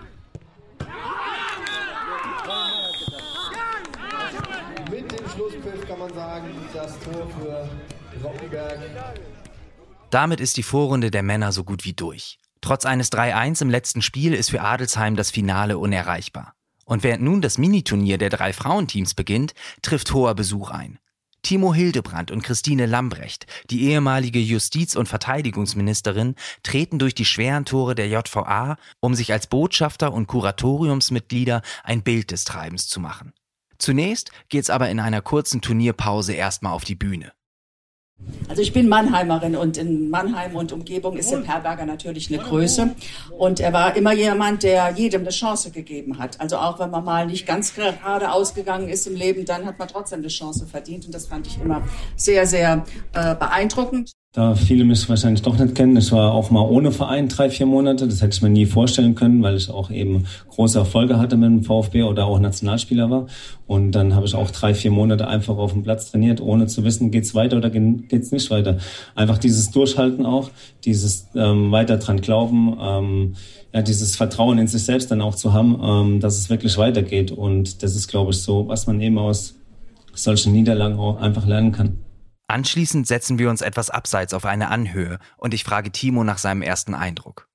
Mit 4.89 5.11
dem 5.11 5.29
Schlusspfiff 5.31 5.89
kann 5.89 5.99
man 5.99 6.15
sagen, 6.15 6.47
das 6.73 6.97
Tor 7.01 7.29
für 7.41 8.25
Rottenberg. 8.25 8.79
Damit 10.11 10.41
ist 10.41 10.57
die 10.57 10.63
Vorrunde 10.63 11.11
der 11.11 11.25
Männer 11.25 11.51
so 11.51 11.65
gut 11.65 11.85
wie 11.85 11.93
durch. 11.93 12.39
Trotz 12.61 12.87
eines 12.87 13.11
3-1 13.11 13.63
im 13.63 13.71
letzten 13.71 14.01
Spiel 14.01 14.33
ist 14.33 14.51
für 14.51 14.61
Adelsheim 14.61 15.17
das 15.17 15.33
Finale 15.33 15.77
unerreichbar. 15.79 16.55
Und 16.85 17.03
während 17.03 17.23
nun 17.23 17.41
das 17.41 17.59
Miniturnier 17.59 18.19
der 18.19 18.31
drei 18.31 18.53
Frauenteams 18.53 19.15
beginnt, 19.15 19.55
trifft 19.83 20.13
hoher 20.13 20.35
Besuch 20.35 20.71
ein. 20.71 20.99
Timo 21.43 21.75
Hildebrand 21.75 22.31
und 22.31 22.43
Christine 22.43 22.87
Lambrecht, 22.87 23.47
die 23.69 23.89
ehemalige 23.89 24.39
Justiz- 24.39 24.95
und 24.95 25.09
Verteidigungsministerin, 25.09 26.37
treten 26.63 27.01
durch 27.01 27.15
die 27.15 27.25
schweren 27.25 27.65
Tore 27.65 27.97
der 27.97 28.09
JVA, 28.09 28.77
um 29.01 29.15
sich 29.15 29.33
als 29.33 29.49
Botschafter 29.49 30.13
und 30.13 30.29
Kuratoriumsmitglieder 30.29 31.63
ein 31.83 32.03
Bild 32.03 32.31
des 32.31 32.45
Treibens 32.45 32.87
zu 32.87 33.01
machen. 33.01 33.33
Zunächst 33.79 34.31
geht's 34.49 34.71
aber 34.71 34.89
in 34.91 35.01
einer 35.01 35.21
kurzen 35.21 35.61
Turnierpause 35.61 36.33
erstmal 36.33 36.73
auf 36.73 36.85
die 36.85 36.95
Bühne. 36.95 37.33
Also 38.53 38.61
ich 38.61 38.75
bin 38.75 38.87
Mannheimerin 38.87 39.57
und 39.57 39.79
in 39.79 40.11
Mannheim 40.11 40.57
und 40.57 40.73
Umgebung 40.73 41.17
ist 41.17 41.31
Sepp 41.31 41.47
Herberger 41.47 41.87
natürlich 41.87 42.31
eine 42.31 42.43
Größe. 42.43 42.95
Und 43.39 43.61
er 43.61 43.73
war 43.73 43.97
immer 43.97 44.13
jemand, 44.13 44.63
der 44.63 44.91
jedem 44.91 45.23
eine 45.23 45.31
Chance 45.31 45.71
gegeben 45.71 46.19
hat. 46.19 46.39
Also 46.39 46.59
auch 46.59 46.79
wenn 46.79 46.91
man 46.91 47.03
mal 47.03 47.27
nicht 47.27 47.47
ganz 47.47 47.75
gerade 47.75 48.31
ausgegangen 48.31 48.91
ist 48.91 49.07
im 49.07 49.17
Leben, 49.17 49.47
dann 49.47 49.65
hat 49.65 49.79
man 49.79 49.89
trotzdem 49.89 50.19
eine 50.19 50.29
Chance 50.29 50.67
verdient. 50.67 51.07
Und 51.07 51.15
das 51.15 51.29
fand 51.29 51.47
ich 51.47 51.59
immer 51.61 51.83
sehr, 52.15 52.47
sehr 52.47 52.85
äh, 53.15 53.35
beeindruckend. 53.35 54.13
Da 54.35 54.55
viele 54.55 54.85
mich 54.85 55.07
wahrscheinlich 55.11 55.43
doch 55.43 55.59
nicht 55.59 55.75
kennen, 55.75 55.95
es 55.99 56.11
war 56.11 56.33
auch 56.33 56.51
mal 56.51 56.63
ohne 56.63 56.91
Verein 56.91 57.29
drei, 57.29 57.51
vier 57.51 57.67
Monate. 57.67 58.09
Das 58.09 58.23
hätte 58.23 58.35
ich 58.35 58.41
mir 58.41 58.49
nie 58.49 58.65
vorstellen 58.65 59.15
können, 59.15 59.43
weil 59.43 59.57
ich 59.57 59.69
auch 59.69 59.91
eben 59.91 60.25
große 60.49 60.79
Erfolge 60.79 61.19
hatte 61.19 61.37
mit 61.37 61.51
dem 61.51 61.65
VfB 61.65 62.05
oder 62.05 62.25
auch 62.25 62.41
Nationalspieler 62.41 63.11
war. 63.11 63.27
Und 63.67 63.93
dann 63.93 64.15
habe 64.15 64.25
ich 64.25 64.35
auch 64.35 64.51
drei, 64.51 64.73
vier 64.73 64.91
Monate 64.91 65.29
einfach 65.29 65.59
auf 65.59 65.75
dem 65.75 65.83
Platz 65.83 66.11
trainiert, 66.11 66.41
ohne 66.41 66.67
zu 66.67 66.83
wissen, 66.83 67.11
geht's 67.11 67.35
weiter 67.35 67.59
oder 67.59 67.69
geht's 67.69 68.33
nicht 68.33 68.51
weiter. 68.51 68.79
Einfach 69.15 69.37
dieses 69.37 69.71
Durchhalten 69.71 70.25
auch, 70.25 70.49
dieses 70.87 71.29
ähm, 71.35 71.71
weiter 71.71 71.99
dran 71.99 72.23
glauben, 72.23 72.75
ähm, 72.81 73.35
ja, 73.75 73.83
dieses 73.83 74.17
Vertrauen 74.17 74.57
in 74.57 74.67
sich 74.67 74.85
selbst 74.85 75.11
dann 75.11 75.21
auch 75.21 75.35
zu 75.35 75.53
haben, 75.53 75.79
ähm, 75.83 76.21
dass 76.21 76.39
es 76.39 76.49
wirklich 76.49 76.79
weitergeht. 76.79 77.33
Und 77.33 77.83
das 77.83 77.97
ist, 77.97 78.09
glaube 78.09 78.31
ich, 78.31 78.39
so, 78.39 78.67
was 78.67 78.87
man 78.87 78.99
eben 79.03 79.19
aus 79.19 79.57
solchen 80.15 80.55
Niederlagen 80.55 80.99
auch 80.99 81.21
einfach 81.21 81.47
lernen 81.47 81.73
kann. 81.73 81.99
Anschließend 82.53 83.07
setzen 83.07 83.39
wir 83.39 83.49
uns 83.49 83.63
etwas 83.63 83.89
abseits 83.89 84.35
auf 84.35 84.45
eine 84.45 84.69
Anhöhe 84.69 85.19
und 85.39 85.55
ich 85.55 85.65
frage 85.65 85.91
Timo 85.91 86.23
nach 86.23 86.37
seinem 86.37 86.61
ersten 86.61 86.93
Eindruck. 86.95 87.49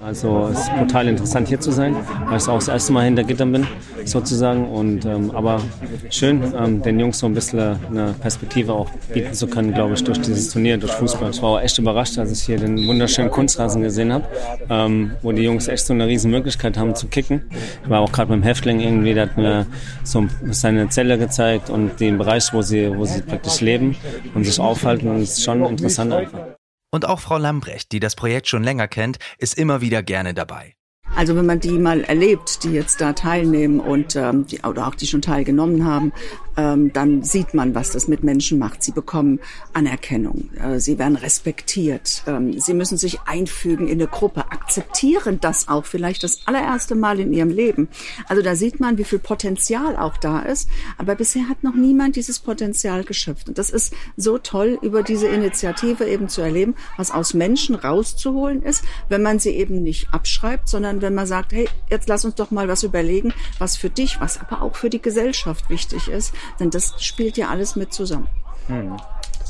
Also 0.00 0.48
es 0.50 0.58
ist 0.58 0.70
total 0.78 1.06
interessant 1.06 1.46
hier 1.46 1.60
zu 1.60 1.70
sein, 1.70 1.94
weil 2.26 2.38
ich 2.38 2.48
auch 2.48 2.58
das 2.58 2.66
erste 2.66 2.92
Mal 2.92 3.04
hinter 3.04 3.22
Gittern 3.22 3.52
bin, 3.52 3.66
sozusagen. 4.04 4.68
Und 4.68 5.04
ähm, 5.04 5.30
aber 5.30 5.62
schön, 6.10 6.42
ähm, 6.58 6.82
den 6.82 6.98
Jungs 6.98 7.20
so 7.20 7.26
ein 7.26 7.34
bisschen 7.34 7.78
eine 7.88 8.12
Perspektive 8.20 8.72
auch 8.72 8.90
bieten 9.12 9.32
zu 9.32 9.46
können, 9.46 9.72
glaube 9.72 9.94
ich, 9.94 10.02
durch 10.02 10.20
dieses 10.20 10.50
Turnier, 10.50 10.76
durch 10.76 10.92
Fußball. 10.92 11.30
Ich 11.30 11.40
war 11.40 11.50
auch 11.50 11.60
echt 11.60 11.78
überrascht, 11.78 12.18
als 12.18 12.32
ich 12.32 12.42
hier 12.42 12.58
den 12.58 12.88
wunderschönen 12.88 13.30
Kunstrasen 13.30 13.82
gesehen 13.82 14.12
habe, 14.12 14.26
ähm, 14.68 15.12
wo 15.22 15.30
die 15.30 15.42
Jungs 15.42 15.68
echt 15.68 15.86
so 15.86 15.92
eine 15.92 16.06
riesen 16.08 16.32
Möglichkeit 16.32 16.76
haben 16.76 16.96
zu 16.96 17.06
kicken. 17.06 17.42
Ich 17.84 17.88
war 17.88 18.00
auch 18.00 18.10
gerade 18.10 18.30
beim 18.30 18.42
Häftling 18.42 18.80
irgendwie, 18.80 19.14
der 19.14 19.28
hat 19.28 19.36
mir 19.36 19.66
so 20.02 20.26
seine 20.50 20.88
Zelle 20.88 21.16
gezeigt 21.16 21.70
und 21.70 22.00
den 22.00 22.18
Bereich, 22.18 22.52
wo 22.52 22.60
sie, 22.60 22.90
wo 22.96 23.04
sie 23.04 23.22
praktisch 23.22 23.60
leben 23.60 23.94
und 24.34 24.44
sich 24.44 24.58
aufhalten. 24.58 25.08
Und 25.08 25.20
es 25.20 25.38
ist 25.38 25.44
schon 25.44 25.64
interessant 25.64 26.12
einfach. 26.12 26.56
Und 26.94 27.06
auch 27.06 27.20
Frau 27.20 27.38
Lambrecht, 27.38 27.90
die 27.92 28.00
das 28.00 28.14
Projekt 28.14 28.48
schon 28.48 28.62
länger 28.62 28.86
kennt, 28.86 29.18
ist 29.38 29.58
immer 29.58 29.80
wieder 29.80 30.02
gerne 30.02 30.34
dabei. 30.34 30.76
Also 31.22 31.36
wenn 31.36 31.46
man 31.46 31.60
die 31.60 31.78
mal 31.78 32.00
erlebt, 32.00 32.64
die 32.64 32.70
jetzt 32.70 33.00
da 33.00 33.12
teilnehmen 33.12 33.78
und 33.78 34.16
ähm, 34.16 34.44
die, 34.44 34.58
oder 34.62 34.88
auch 34.88 34.96
die 34.96 35.06
schon 35.06 35.22
teilgenommen 35.22 35.84
haben, 35.84 36.12
ähm, 36.56 36.92
dann 36.92 37.22
sieht 37.22 37.54
man, 37.54 37.74
was 37.74 37.90
das 37.90 38.08
mit 38.08 38.24
Menschen 38.24 38.58
macht. 38.58 38.82
Sie 38.82 38.92
bekommen 38.92 39.40
Anerkennung, 39.72 40.50
äh, 40.56 40.78
sie 40.80 40.98
werden 40.98 41.16
respektiert, 41.16 42.24
ähm, 42.26 42.58
sie 42.58 42.74
müssen 42.74 42.98
sich 42.98 43.20
einfügen 43.22 43.88
in 43.88 44.00
eine 44.00 44.08
Gruppe, 44.08 44.50
akzeptieren 44.50 45.38
das 45.40 45.68
auch 45.68 45.86
vielleicht 45.86 46.24
das 46.24 46.46
allererste 46.46 46.94
Mal 46.94 47.20
in 47.20 47.32
ihrem 47.32 47.50
Leben. 47.50 47.88
Also 48.28 48.42
da 48.42 48.54
sieht 48.54 48.80
man, 48.80 48.98
wie 48.98 49.04
viel 49.04 49.18
Potenzial 49.18 49.96
auch 49.96 50.16
da 50.16 50.40
ist. 50.40 50.68
Aber 50.98 51.14
bisher 51.14 51.48
hat 51.48 51.62
noch 51.62 51.74
niemand 51.74 52.16
dieses 52.16 52.38
Potenzial 52.38 53.04
geschöpft. 53.04 53.48
Und 53.48 53.58
das 53.58 53.70
ist 53.70 53.94
so 54.16 54.38
toll, 54.38 54.78
über 54.82 55.02
diese 55.02 55.28
Initiative 55.28 56.04
eben 56.04 56.28
zu 56.28 56.42
erleben, 56.42 56.74
was 56.96 57.10
aus 57.10 57.34
Menschen 57.34 57.74
rauszuholen 57.74 58.62
ist, 58.62 58.84
wenn 59.08 59.22
man 59.22 59.38
sie 59.38 59.50
eben 59.50 59.82
nicht 59.82 60.12
abschreibt, 60.12 60.68
sondern 60.68 61.00
wenn 61.00 61.11
man 61.14 61.26
sagt, 61.26 61.52
hey, 61.52 61.68
jetzt 61.90 62.08
lass 62.08 62.24
uns 62.24 62.34
doch 62.34 62.50
mal 62.50 62.68
was 62.68 62.82
überlegen, 62.82 63.32
was 63.58 63.76
für 63.76 63.90
dich, 63.90 64.20
was 64.20 64.40
aber 64.40 64.62
auch 64.62 64.76
für 64.76 64.90
die 64.90 65.02
Gesellschaft 65.02 65.70
wichtig 65.70 66.08
ist. 66.08 66.34
Denn 66.60 66.70
das 66.70 67.02
spielt 67.02 67.36
ja 67.36 67.48
alles 67.48 67.76
mit 67.76 67.92
zusammen. 67.92 68.28
Hm. 68.68 68.96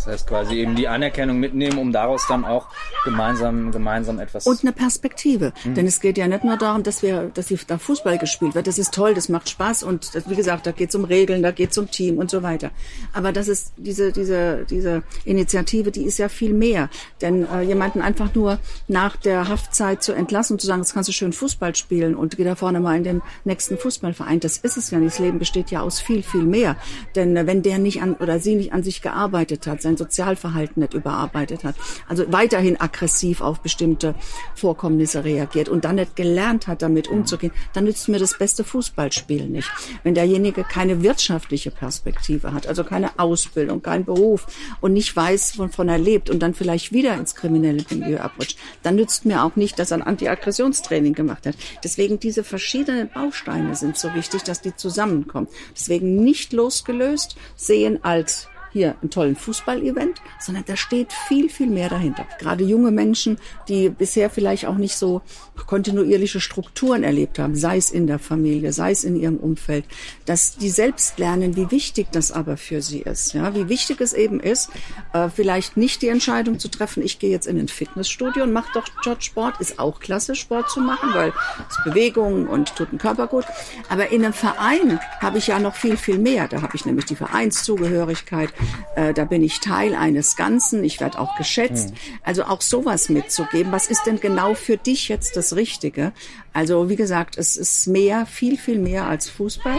Das 0.05 0.15
heißt 0.15 0.27
quasi 0.27 0.57
eben 0.57 0.75
die 0.75 0.89
Anerkennung 0.89 1.39
mitnehmen, 1.39 1.79
um 1.79 1.93
daraus 1.93 2.27
dann 2.27 2.45
auch 2.45 2.69
gemeinsam, 3.05 3.71
gemeinsam 3.71 4.19
etwas. 4.19 4.47
Und 4.47 4.63
eine 4.63 4.73
Perspektive. 4.73 5.53
Mhm. 5.65 5.75
Denn 5.75 5.87
es 5.87 6.01
geht 6.01 6.19
ja 6.19 6.27
nicht 6.27 6.43
nur 6.43 6.57
darum, 6.57 6.83
dass 6.83 7.03
wir, 7.03 7.31
dass 7.35 7.53
da 7.67 7.79
Fußball 7.79 8.19
gespielt 8.19 8.55
wird. 8.55 8.67
Das 8.67 8.79
ist 8.79 8.93
toll, 8.93 9.15
das 9.15 9.29
macht 9.29 9.49
Spaß 9.49 9.85
und 9.85 10.15
das, 10.15 10.29
wie 10.29 10.35
gesagt, 10.35 10.67
da 10.67 10.73
geht 10.73 10.89
es 10.89 10.95
um 10.95 11.05
Regeln, 11.05 11.43
da 11.43 11.53
geht 11.53 11.71
es 11.71 11.79
um 11.79 11.91
Team 11.91 12.19
und 12.19 12.31
so 12.31 12.43
weiter. 12.43 12.71
Aber 13.13 13.33
das 13.33 13.47
ist 13.47 13.75
diese, 13.77 14.11
diese, 14.13 14.65
diese 14.69 15.03
Initiative, 15.25 15.93
die 15.93 16.05
ist 16.05 16.19
ja 16.19 16.29
viel 16.29 16.53
mehr. 16.53 16.89
Denn 17.21 17.47
äh, 17.49 17.63
jemanden 17.63 18.03
einfach 18.03 18.35
nur 18.35 18.59
nach 18.89 19.17
der 19.17 19.49
Haftzeit 19.49 20.03
zu 20.03 20.13
entlassen 20.13 20.55
und 20.55 20.61
zu 20.61 20.67
sagen, 20.67 20.81
jetzt 20.81 20.95
kannst 20.95 21.09
du 21.09 21.13
schön 21.13 21.33
Fußball 21.33 21.77
spielen 21.77 22.17
und 22.17 22.37
geh 22.37 22.45
da 22.45 22.57
vorne 22.57 22.81
mal 22.81 22.97
in 22.97 23.05
den 23.05 23.23
nächsten 23.45 23.79
Fußballverein, 23.79 24.41
das 24.41 24.57
ist 24.57 24.77
es 24.77 24.91
ja 24.91 24.99
nicht. 24.99 25.13
Das 25.13 25.19
Leben 25.21 25.39
besteht 25.39 25.71
ja 25.71 25.83
aus 25.83 26.01
viel, 26.01 26.23
viel 26.23 26.43
mehr. 26.43 26.77
Denn 27.15 27.37
äh, 27.37 27.47
wenn 27.47 27.63
der 27.63 27.79
nicht 27.79 28.03
an 28.03 28.15
oder 28.15 28.41
sie 28.41 28.57
nicht 28.57 28.73
an 28.73 28.83
sich 28.83 29.03
gearbeitet 29.03 29.67
hat, 29.67 29.83
sein 29.93 29.97
Sozialverhalten 29.97 30.81
nicht 30.81 30.95
überarbeitet 30.95 31.65
hat, 31.65 31.75
also 32.09 32.25
weiterhin 32.33 32.81
aggressiv 32.81 33.41
auf 33.41 33.61
bestimmte 33.61 34.15
Vorkommnisse 34.55 35.25
reagiert 35.25 35.69
und 35.69 35.85
dann 35.85 35.97
nicht 35.97 36.17
gelernt 36.17 36.67
hat, 36.67 36.83
damit 36.83 37.09
umzugehen, 37.09 37.53
dann 37.73 37.85
nützt 37.85 38.09
mir 38.09 38.19
das 38.19 38.39
beste 38.39 38.65
Fußballspiel 38.65 39.47
nicht. 39.49 39.71
Wenn 40.03 40.15
derjenige 40.15 40.65
keine 40.65 41.03
wirtschaftliche 41.03 41.71
Perspektive 41.71 42.53
hat, 42.53 42.67
also 42.67 42.85
keine 42.85 43.19
Ausbildung, 43.19 43.83
keinen 43.83 44.05
Beruf 44.05 44.47
und 44.81 44.93
nicht 44.93 45.15
weiß, 45.15 45.59
wovon 45.59 45.89
er 45.89 45.99
lebt 45.99 46.31
und 46.31 46.41
dann 46.41 46.55
vielleicht 46.55 46.93
wieder 46.93 47.15
ins 47.15 47.35
kriminelle 47.35 47.85
Milieu 47.91 48.19
abrutscht, 48.19 48.59
dann 48.83 48.97
nützt 48.97 49.25
mir 49.25 49.45
auch 49.45 49.57
nicht, 49.57 49.79
dass 49.79 49.91
er 49.91 49.99
ein 49.99 50.03
Antiaggressionstraining 50.03 51.15
gemacht 51.15 51.47
hat. 51.47 51.57
Deswegen 51.85 52.19
diese 52.19 52.45
verschiedenen 52.45 53.09
Bausteine 53.09 53.75
sind 53.75 53.97
so 53.97 54.15
wichtig, 54.15 54.43
dass 54.43 54.61
die 54.61 54.75
zusammenkommen. 54.75 55.49
Deswegen 55.75 56.17
nicht 56.17 56.53
losgelöst 56.53 57.37
sehen 57.57 58.03
als 58.05 58.49
hier 58.73 58.97
einen 59.01 59.11
tollen 59.11 59.37
Fußballevent, 59.37 60.21
sondern 60.41 60.65
da 60.67 60.77
steht 60.77 61.13
viel, 61.29 61.49
viel 61.49 61.69
mehr 61.69 61.89
dahinter. 61.89 62.27
Gerade 62.39 62.65
junge 62.65 62.91
Menschen, 62.91 63.39
die 63.69 63.89
bisher 63.89 64.31
vielleicht 64.31 64.67
auch 64.67 64.77
nicht 64.77 64.97
so 64.97 65.23
kontinuierliche 65.67 66.41
Strukturen 66.41 67.03
erlebt 67.03 67.39
haben, 67.39 67.55
sei 67.55 67.77
es 67.77 67.91
in 67.91 68.07
der 68.07 68.19
Familie, 68.19 68.73
sei 68.73 68.93
es 68.93 69.05
in 69.05 69.17
ihrem 69.17 69.37
Umfeld, 69.37 69.85
dass 70.25 70.57
die 70.57 70.71
selbst 70.71 71.19
lernen, 71.19 71.57
wie 71.57 71.71
wichtig 71.71 72.09
das 72.13 72.33
aber 72.33 72.57
für 72.57 72.83
sie 72.83 73.01
ist. 73.01 73.35
Ja, 73.35 73.55
wie 73.55 73.69
wichtig 73.69 74.01
es 74.01 74.13
eben 74.13 74.41
ist, 74.41 74.71
äh, 75.13 75.29
vielleicht 75.29 75.77
nicht 75.77 76.03
die 76.03 76.09
Entscheidung 76.09 76.59
zu 76.59 76.69
treffen, 76.69 77.03
ich 77.03 77.19
gehe 77.19 77.31
jetzt 77.31 77.47
in 77.47 77.59
ein 77.59 77.69
Fitnessstudio 77.69 78.43
und 78.45 78.53
mache 78.53 78.73
doch 78.75 78.87
Sport, 79.21 79.61
ist 79.61 79.79
auch 79.79 80.01
klasse, 80.01 80.35
Sport 80.35 80.71
zu 80.71 80.81
machen, 80.81 81.11
weil 81.15 81.33
es 81.69 81.77
Bewegung 81.85 82.47
und 82.47 82.75
tut 82.77 82.93
den 82.93 82.99
Körper 82.99 83.27
gut. 83.27 83.45
Aber 83.89 84.11
in 84.11 84.25
einem 84.25 84.33
Verein 84.33 85.01
habe 85.21 85.39
ich 85.39 85.49
ja 85.49 85.59
noch 85.59 85.75
viel, 85.75 85.97
viel 85.97 86.19
mehr. 86.19 86.49
Da 86.49 86.63
habe 86.63 86.77
ich 86.77 86.85
nämlich 86.85 87.07
die 87.07 87.17
Vereinszugehörigkeit, 87.17 88.53
äh, 88.97 89.13
da 89.15 89.25
bin 89.25 89.43
ich 89.43 89.61
Teil 89.61 89.95
eines 89.95 90.37
Ganzen, 90.37 90.85
ich 90.85 91.01
werde 91.01 91.19
auch 91.19 91.37
geschätzt. 91.37 91.91
Mhm. 91.91 91.97
Also 92.23 92.45
auch 92.45 92.61
sowas 92.61 93.09
mitzugeben. 93.09 93.73
Was 93.73 93.87
ist 93.87 94.05
denn 94.05 94.21
genau 94.21 94.55
für 94.55 94.77
dich 94.77 95.09
jetzt 95.09 95.37
das 95.37 95.57
Richtige? 95.57 96.13
Also 96.53 96.89
wie 96.89 96.97
gesagt, 96.97 97.37
es 97.39 97.57
ist 97.57 97.87
mehr, 97.87 98.27
viel, 98.27 98.59
viel 98.59 98.79
mehr 98.79 99.07
als 99.07 99.29
Fußball. 99.31 99.79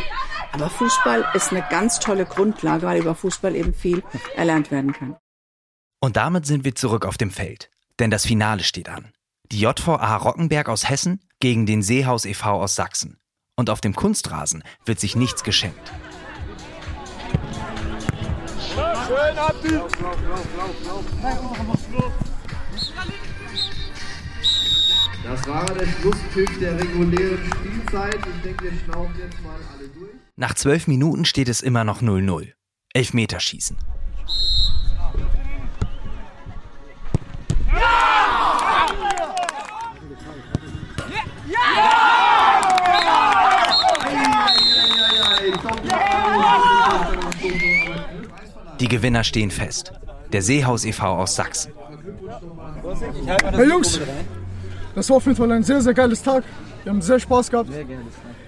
Aber 0.52 0.70
Fußball 0.70 1.26
ist 1.34 1.52
eine 1.52 1.66
ganz 1.70 2.00
tolle 2.00 2.26
Grundlage, 2.26 2.86
weil 2.86 3.02
über 3.02 3.16
Fußball 3.16 3.56
eben 3.56 3.74
viel 3.74 4.04
erlernt 4.36 4.72
werden 4.72 4.94
kann. 4.94 5.16
Und 6.00 6.18
damit 6.18 6.46
sind 6.46 6.66
wir 6.66 6.76
zurück 6.76 7.06
auf 7.06 7.18
dem 7.18 7.32
Feld. 7.32 7.70
Denn 8.00 8.12
das 8.12 8.26
Finale 8.26 8.64
steht 8.64 8.90
an. 8.90 9.14
Die 9.52 9.60
JVA 9.60 10.18
Rockenberg 10.18 10.68
aus 10.68 10.90
Hessen 10.90 11.22
gegen 11.40 11.66
den 11.66 11.82
Seehaus 11.82 12.26
e.V. 12.26 12.62
aus 12.62 12.76
Sachsen. 12.76 13.20
Und 13.56 13.70
auf 13.70 13.82
dem 13.82 13.96
Kunstrasen 13.96 14.64
wird 14.86 15.00
sich 15.00 15.16
nichts 15.16 15.44
geschenkt. 15.44 15.92
Schön, 19.08 19.38
Abdi. 19.38 19.68
Lauf, 19.70 19.92
lauf, 20.02 20.18
lauf, 20.30 20.46
lauf, 20.86 22.12
Das 25.24 25.48
war 25.48 25.66
der 25.66 25.88
Schlusspfiff 25.88 26.60
der 26.60 26.80
regulären 26.80 27.52
Spielzeit. 27.52 28.16
Ich 28.16 28.42
denke, 28.44 28.64
wir 28.66 28.72
schnaufen 28.80 29.16
jetzt 29.20 29.42
mal 29.42 29.60
alle 29.74 29.88
durch. 29.90 30.12
Nach 30.38 30.54
zwölf 30.54 30.88
Minuten 30.88 31.26
steht 31.26 31.50
es 31.50 31.62
immer 31.62 31.84
noch 31.84 32.02
0-0. 32.02 32.54
Elfmeterschießen. 32.94 33.78
Die 48.84 48.90
Gewinner 48.90 49.24
stehen 49.24 49.50
fest. 49.50 49.94
Der 50.34 50.42
Seehaus 50.42 50.84
e.V. 50.84 51.08
aus 51.08 51.38
Sachsen. 51.38 51.72
Hey 53.54 53.70
Jungs, 53.70 53.98
das 54.94 55.10
war 55.10 55.16
auf 55.16 55.26
jeden 55.26 55.38
Fall 55.38 55.50
ein 55.54 55.64
sehr, 55.64 55.80
sehr 55.82 55.94
geiles 55.94 56.22
Tag. 56.22 56.44
Wir 56.84 56.92
haben 56.92 57.02
sehr 57.02 57.18
Spaß 57.18 57.50
gehabt. 57.50 57.70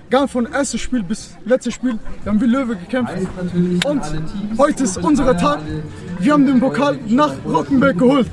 Ganz 0.09 0.33
von 0.33 0.51
erstes 0.51 0.81
Spiel 0.81 1.03
bis 1.03 1.37
letztes 1.45 1.75
Spiel. 1.75 1.97
Wir 2.23 2.33
haben 2.33 2.41
wie 2.41 2.47
Löwe 2.47 2.75
gekämpft. 2.75 3.13
Und 3.85 4.01
heute 4.57 4.83
ist 4.83 4.97
unser 4.97 5.37
Tag. 5.37 5.61
Wir 6.19 6.33
haben 6.33 6.45
den 6.45 6.59
Pokal 6.59 6.99
nach 7.07 7.33
Rockenberg 7.45 7.97
geholt. 7.97 8.27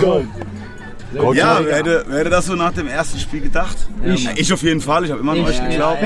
Ja. 0.00 0.20
Gott 1.16 1.36
ja, 1.36 1.60
wer 1.64 1.76
hätte, 1.76 2.04
wer 2.06 2.18
hätte 2.18 2.30
das 2.30 2.46
so 2.46 2.54
nach 2.54 2.72
dem 2.72 2.86
ersten 2.86 3.18
Spiel 3.18 3.40
gedacht? 3.40 3.76
Ich, 4.04 4.28
ich 4.36 4.52
auf 4.52 4.62
jeden 4.62 4.80
Fall, 4.80 5.04
ich 5.04 5.10
habe 5.10 5.20
immer 5.20 5.32
an 5.32 5.40
euch 5.40 5.60
geglaubt. 5.60 6.02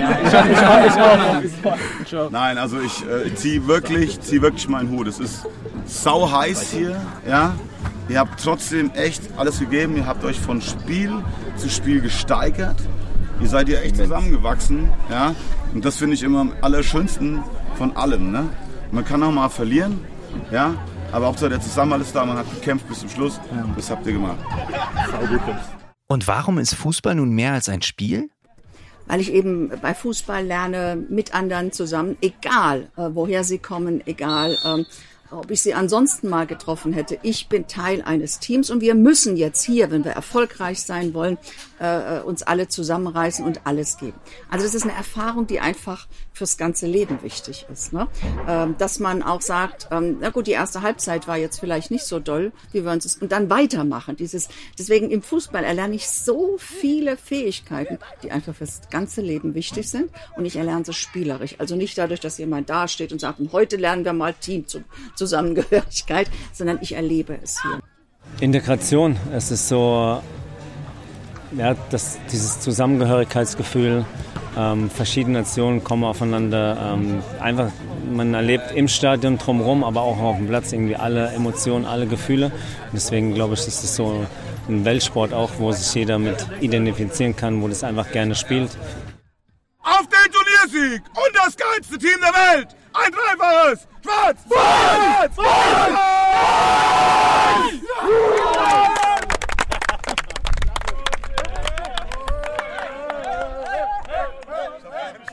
Nein, 2.30 2.58
also 2.58 2.78
ich 2.80 3.02
äh, 3.02 3.34
ziehe 3.34 3.66
wirklich, 3.66 4.20
zieh 4.20 4.40
wirklich 4.42 4.68
meinen 4.68 4.90
Hut. 4.90 5.08
Es 5.08 5.18
ist 5.18 5.44
sau 5.86 6.30
heiß 6.30 6.70
hier. 6.72 7.00
Ja? 7.26 7.54
Ihr 8.08 8.20
habt 8.20 8.42
trotzdem 8.42 8.90
echt 8.94 9.22
alles 9.36 9.58
gegeben. 9.58 9.96
Ihr 9.96 10.06
habt 10.06 10.24
euch 10.24 10.38
von 10.38 10.60
Spiel 10.60 11.12
zu 11.56 11.68
Spiel 11.68 12.00
gesteigert. 12.00 12.76
Ihr 13.40 13.48
seid 13.48 13.68
ja 13.68 13.80
echt 13.80 13.96
zusammengewachsen. 13.96 14.88
Ja? 15.10 15.34
Und 15.74 15.84
das 15.84 15.96
finde 15.96 16.14
ich 16.14 16.22
immer 16.22 16.40
am 16.40 16.52
allerschönsten 16.60 17.42
von 17.76 17.96
allem. 17.96 18.30
Ne? 18.30 18.44
Man 18.92 19.04
kann 19.04 19.22
auch 19.22 19.32
mal 19.32 19.48
verlieren. 19.48 19.98
Ja? 20.52 20.74
Aber 21.12 21.26
Hauptsache 21.26 21.50
der 21.50 21.60
Zusammenhalt 21.60 22.02
ist 22.02 22.14
da, 22.14 22.24
man 22.24 22.38
hat 22.38 22.50
gekämpft 22.50 22.88
bis 22.88 23.00
zum 23.00 23.08
Schluss. 23.08 23.40
Ja. 23.54 23.68
Das 23.76 23.90
habt 23.90 24.06
ihr 24.06 24.14
gemacht. 24.14 24.38
Und 26.08 26.26
warum 26.26 26.58
ist 26.58 26.74
Fußball 26.74 27.14
nun 27.14 27.30
mehr 27.30 27.52
als 27.52 27.68
ein 27.68 27.82
Spiel? 27.82 28.28
weil 29.06 29.20
ich 29.20 29.32
eben 29.32 29.70
bei 29.80 29.94
Fußball 29.94 30.44
lerne 30.44 30.96
mit 31.08 31.34
anderen 31.34 31.72
zusammen, 31.72 32.16
egal 32.20 32.88
äh, 32.96 33.10
woher 33.12 33.44
sie 33.44 33.58
kommen, 33.58 34.00
egal 34.06 34.56
ähm, 34.64 34.86
ob 35.30 35.50
ich 35.50 35.62
sie 35.62 35.74
ansonsten 35.74 36.28
mal 36.28 36.46
getroffen 36.46 36.92
hätte. 36.92 37.18
Ich 37.22 37.48
bin 37.48 37.66
Teil 37.66 38.02
eines 38.02 38.38
Teams 38.38 38.70
und 38.70 38.82
wir 38.82 38.94
müssen 38.94 39.36
jetzt 39.36 39.62
hier, 39.62 39.90
wenn 39.90 40.04
wir 40.04 40.12
erfolgreich 40.12 40.82
sein 40.82 41.14
wollen, 41.14 41.38
äh, 41.82 42.20
uns 42.24 42.42
alle 42.42 42.68
zusammenreißen 42.68 43.44
und 43.44 43.66
alles 43.66 43.98
geben. 43.98 44.18
Also 44.50 44.64
das 44.64 44.74
ist 44.74 44.84
eine 44.84 44.92
Erfahrung, 44.92 45.46
die 45.46 45.60
einfach 45.60 46.06
fürs 46.32 46.56
ganze 46.56 46.86
Leben 46.86 47.22
wichtig 47.22 47.66
ist. 47.72 47.92
Ne? 47.92 48.06
Ähm, 48.48 48.76
dass 48.78 49.00
man 49.00 49.22
auch 49.22 49.40
sagt, 49.40 49.88
ähm, 49.90 50.18
na 50.20 50.30
gut, 50.30 50.46
die 50.46 50.52
erste 50.52 50.82
Halbzeit 50.82 51.26
war 51.26 51.36
jetzt 51.36 51.58
vielleicht 51.58 51.90
nicht 51.90 52.04
so 52.04 52.20
doll, 52.20 52.52
wie 52.72 52.84
wir 52.84 52.92
uns 52.92 53.04
es 53.04 53.16
und 53.16 53.32
dann 53.32 53.50
weitermachen. 53.50 54.16
Dieses, 54.16 54.48
deswegen 54.78 55.10
im 55.10 55.22
Fußball 55.22 55.64
erlerne 55.64 55.96
ich 55.96 56.08
so 56.08 56.56
viele 56.58 57.16
Fähigkeiten, 57.16 57.98
die 58.22 58.30
einfach 58.30 58.54
fürs 58.54 58.82
ganze 58.90 59.20
Leben 59.20 59.54
wichtig 59.54 59.90
sind 59.90 60.10
und 60.36 60.44
ich 60.44 60.56
erlerne 60.56 60.84
sie 60.84 60.92
spielerisch. 60.92 61.56
Also 61.58 61.74
nicht 61.74 61.98
dadurch, 61.98 62.20
dass 62.20 62.38
jemand 62.38 62.70
dasteht 62.70 63.12
und 63.12 63.20
sagt, 63.20 63.40
heute 63.50 63.76
lernen 63.76 64.04
wir 64.04 64.12
mal 64.12 64.34
Team 64.34 64.66
Zusammengehörigkeit, 65.16 66.30
sondern 66.52 66.78
ich 66.80 66.92
erlebe 66.92 67.38
es 67.42 67.60
hier. 67.60 67.80
Integration, 68.40 69.16
es 69.32 69.50
ist 69.50 69.68
so 69.68 70.22
ja, 71.56 71.74
das, 71.90 72.18
dieses 72.30 72.60
Zusammengehörigkeitsgefühl, 72.60 74.04
ähm, 74.56 74.90
verschiedene 74.90 75.40
Nationen 75.40 75.82
kommen 75.82 76.04
aufeinander. 76.04 76.94
Ähm, 76.94 77.22
einfach, 77.40 77.70
man 78.10 78.34
erlebt 78.34 78.72
im 78.74 78.88
Stadion 78.88 79.38
drumherum, 79.38 79.84
aber 79.84 80.02
auch 80.02 80.18
auf 80.18 80.36
dem 80.36 80.48
Platz 80.48 80.72
irgendwie 80.72 80.96
alle 80.96 81.28
Emotionen, 81.28 81.86
alle 81.86 82.06
Gefühle. 82.06 82.46
Und 82.46 82.92
deswegen 82.94 83.34
glaube 83.34 83.54
ich, 83.54 83.60
ist 83.60 83.82
es 83.82 83.96
so 83.96 84.26
ein 84.68 84.84
Weltsport 84.84 85.32
auch, 85.32 85.50
wo 85.58 85.72
sich 85.72 85.94
jeder 85.94 86.18
mit 86.18 86.46
identifizieren 86.60 87.34
kann, 87.34 87.62
wo 87.62 87.68
das 87.68 87.82
einfach 87.82 88.10
gerne 88.12 88.34
spielt. 88.34 88.76
Auf 89.82 90.06
den 90.06 90.32
Turniersieg 90.32 91.02
und 91.08 91.34
das 91.34 91.56
geilste 91.56 91.98
Team 91.98 92.20
der 92.20 92.32
Welt! 92.32 92.68
Ein 92.92 93.10
dreifaches! 93.10 93.88
Schwarz! 94.02 94.38
Schwarz! 94.46 95.34
Schwarz! 95.34 96.22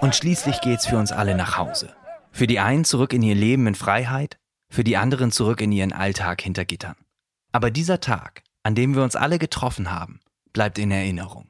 Und 0.02 0.16
schließlich 0.16 0.62
geht's 0.62 0.86
für 0.88 0.98
uns 0.98 1.12
alle 1.12 1.36
nach 1.36 1.58
Hause. 1.58 1.94
Für 2.32 2.48
die 2.48 2.60
einen 2.60 2.86
zurück 2.86 3.12
in 3.12 3.22
ihr 3.22 3.36
Leben 3.36 3.68
in 3.68 3.76
Freiheit, 3.76 4.38
für 4.70 4.86
die 4.86 4.96
anderen 4.96 5.30
zurück 5.32 5.60
in 5.60 5.74
ihren 5.74 5.92
Alltag 5.92 6.42
hinter 6.42 6.64
Gittern. 6.64 6.96
Aber 7.52 7.70
dieser 7.70 8.00
Tag, 8.00 8.44
an 8.64 8.76
dem 8.76 8.96
wir 8.96 9.04
uns 9.04 9.18
alle 9.18 9.40
getroffen 9.40 9.92
haben, 9.92 10.22
bleibt 10.54 10.80
in 10.80 10.92
Erinnerung. 10.92 11.50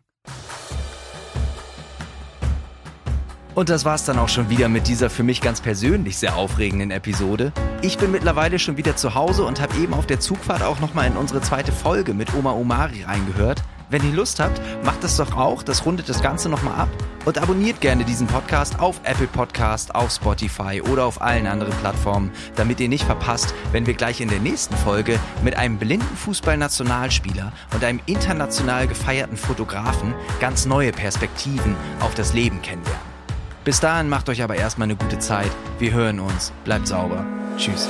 Und 3.53 3.69
das 3.69 3.85
war's 3.85 4.05
dann 4.05 4.17
auch 4.17 4.29
schon 4.29 4.49
wieder 4.49 4.67
mit 4.67 4.87
dieser 4.87 5.11
für 5.11 5.23
mich 5.23 5.41
ganz 5.41 5.61
persönlich 5.61 6.17
sehr 6.17 6.35
aufregenden 6.35 6.89
Episode. 6.89 7.51
Ich 7.83 7.99
bin 7.99 8.09
mittlerweile 8.11 8.57
schon 8.57 8.77
wieder 8.77 8.95
zu 8.95 9.13
Hause 9.13 9.43
und 9.43 9.61
habe 9.61 9.77
eben 9.77 9.93
auf 9.93 10.07
der 10.07 10.21
Zugfahrt 10.21 10.63
auch 10.63 10.79
nochmal 10.79 11.05
in 11.05 11.17
unsere 11.17 11.41
zweite 11.41 11.71
Folge 11.71 12.15
mit 12.15 12.33
Oma 12.33 12.53
Omari 12.53 13.03
reingehört. 13.03 13.61
Wenn 13.89 14.03
ihr 14.07 14.15
Lust 14.15 14.39
habt, 14.39 14.61
macht 14.83 15.03
das 15.03 15.17
doch 15.17 15.35
auch, 15.35 15.63
das 15.63 15.85
rundet 15.85 16.09
das 16.09 16.21
Ganze 16.21 16.47
nochmal 16.47 16.75
ab 16.75 16.89
und 17.25 17.39
abonniert 17.39 17.81
gerne 17.81 18.05
diesen 18.05 18.27
Podcast 18.27 18.79
auf 18.79 19.01
Apple 19.03 19.25
Podcast, 19.27 19.95
auf 19.95 20.11
Spotify 20.11 20.81
oder 20.81 21.05
auf 21.05 21.21
allen 21.21 21.47
anderen 21.47 21.73
Plattformen, 21.73 22.31
damit 22.55 22.79
ihr 22.79 22.87
nicht 22.87 23.05
verpasst, 23.05 23.55
wenn 23.71 23.87
wir 23.87 23.95
gleich 23.95 24.21
in 24.21 24.29
der 24.29 24.39
nächsten 24.39 24.75
Folge 24.77 25.19
mit 25.43 25.55
einem 25.55 25.79
blinden 25.79 26.15
Fußballnationalspieler 26.17 27.51
und 27.73 27.83
einem 27.83 27.99
international 28.05 28.87
gefeierten 28.87 29.37
Fotografen 29.37 30.13
ganz 30.39 30.67
neue 30.67 30.91
Perspektiven 30.91 31.75
auf 31.99 32.13
das 32.13 32.33
Leben 32.33 32.61
kennenlernen. 32.61 33.09
Bis 33.65 33.79
dahin 33.79 34.07
macht 34.07 34.29
euch 34.29 34.43
aber 34.43 34.55
erstmal 34.55 34.85
eine 34.85 34.95
gute 34.95 35.17
Zeit. 35.17 35.51
Wir 35.79 35.93
hören 35.93 36.19
uns. 36.19 36.51
Bleibt 36.63 36.87
sauber. 36.87 37.25
Tschüss. 37.57 37.89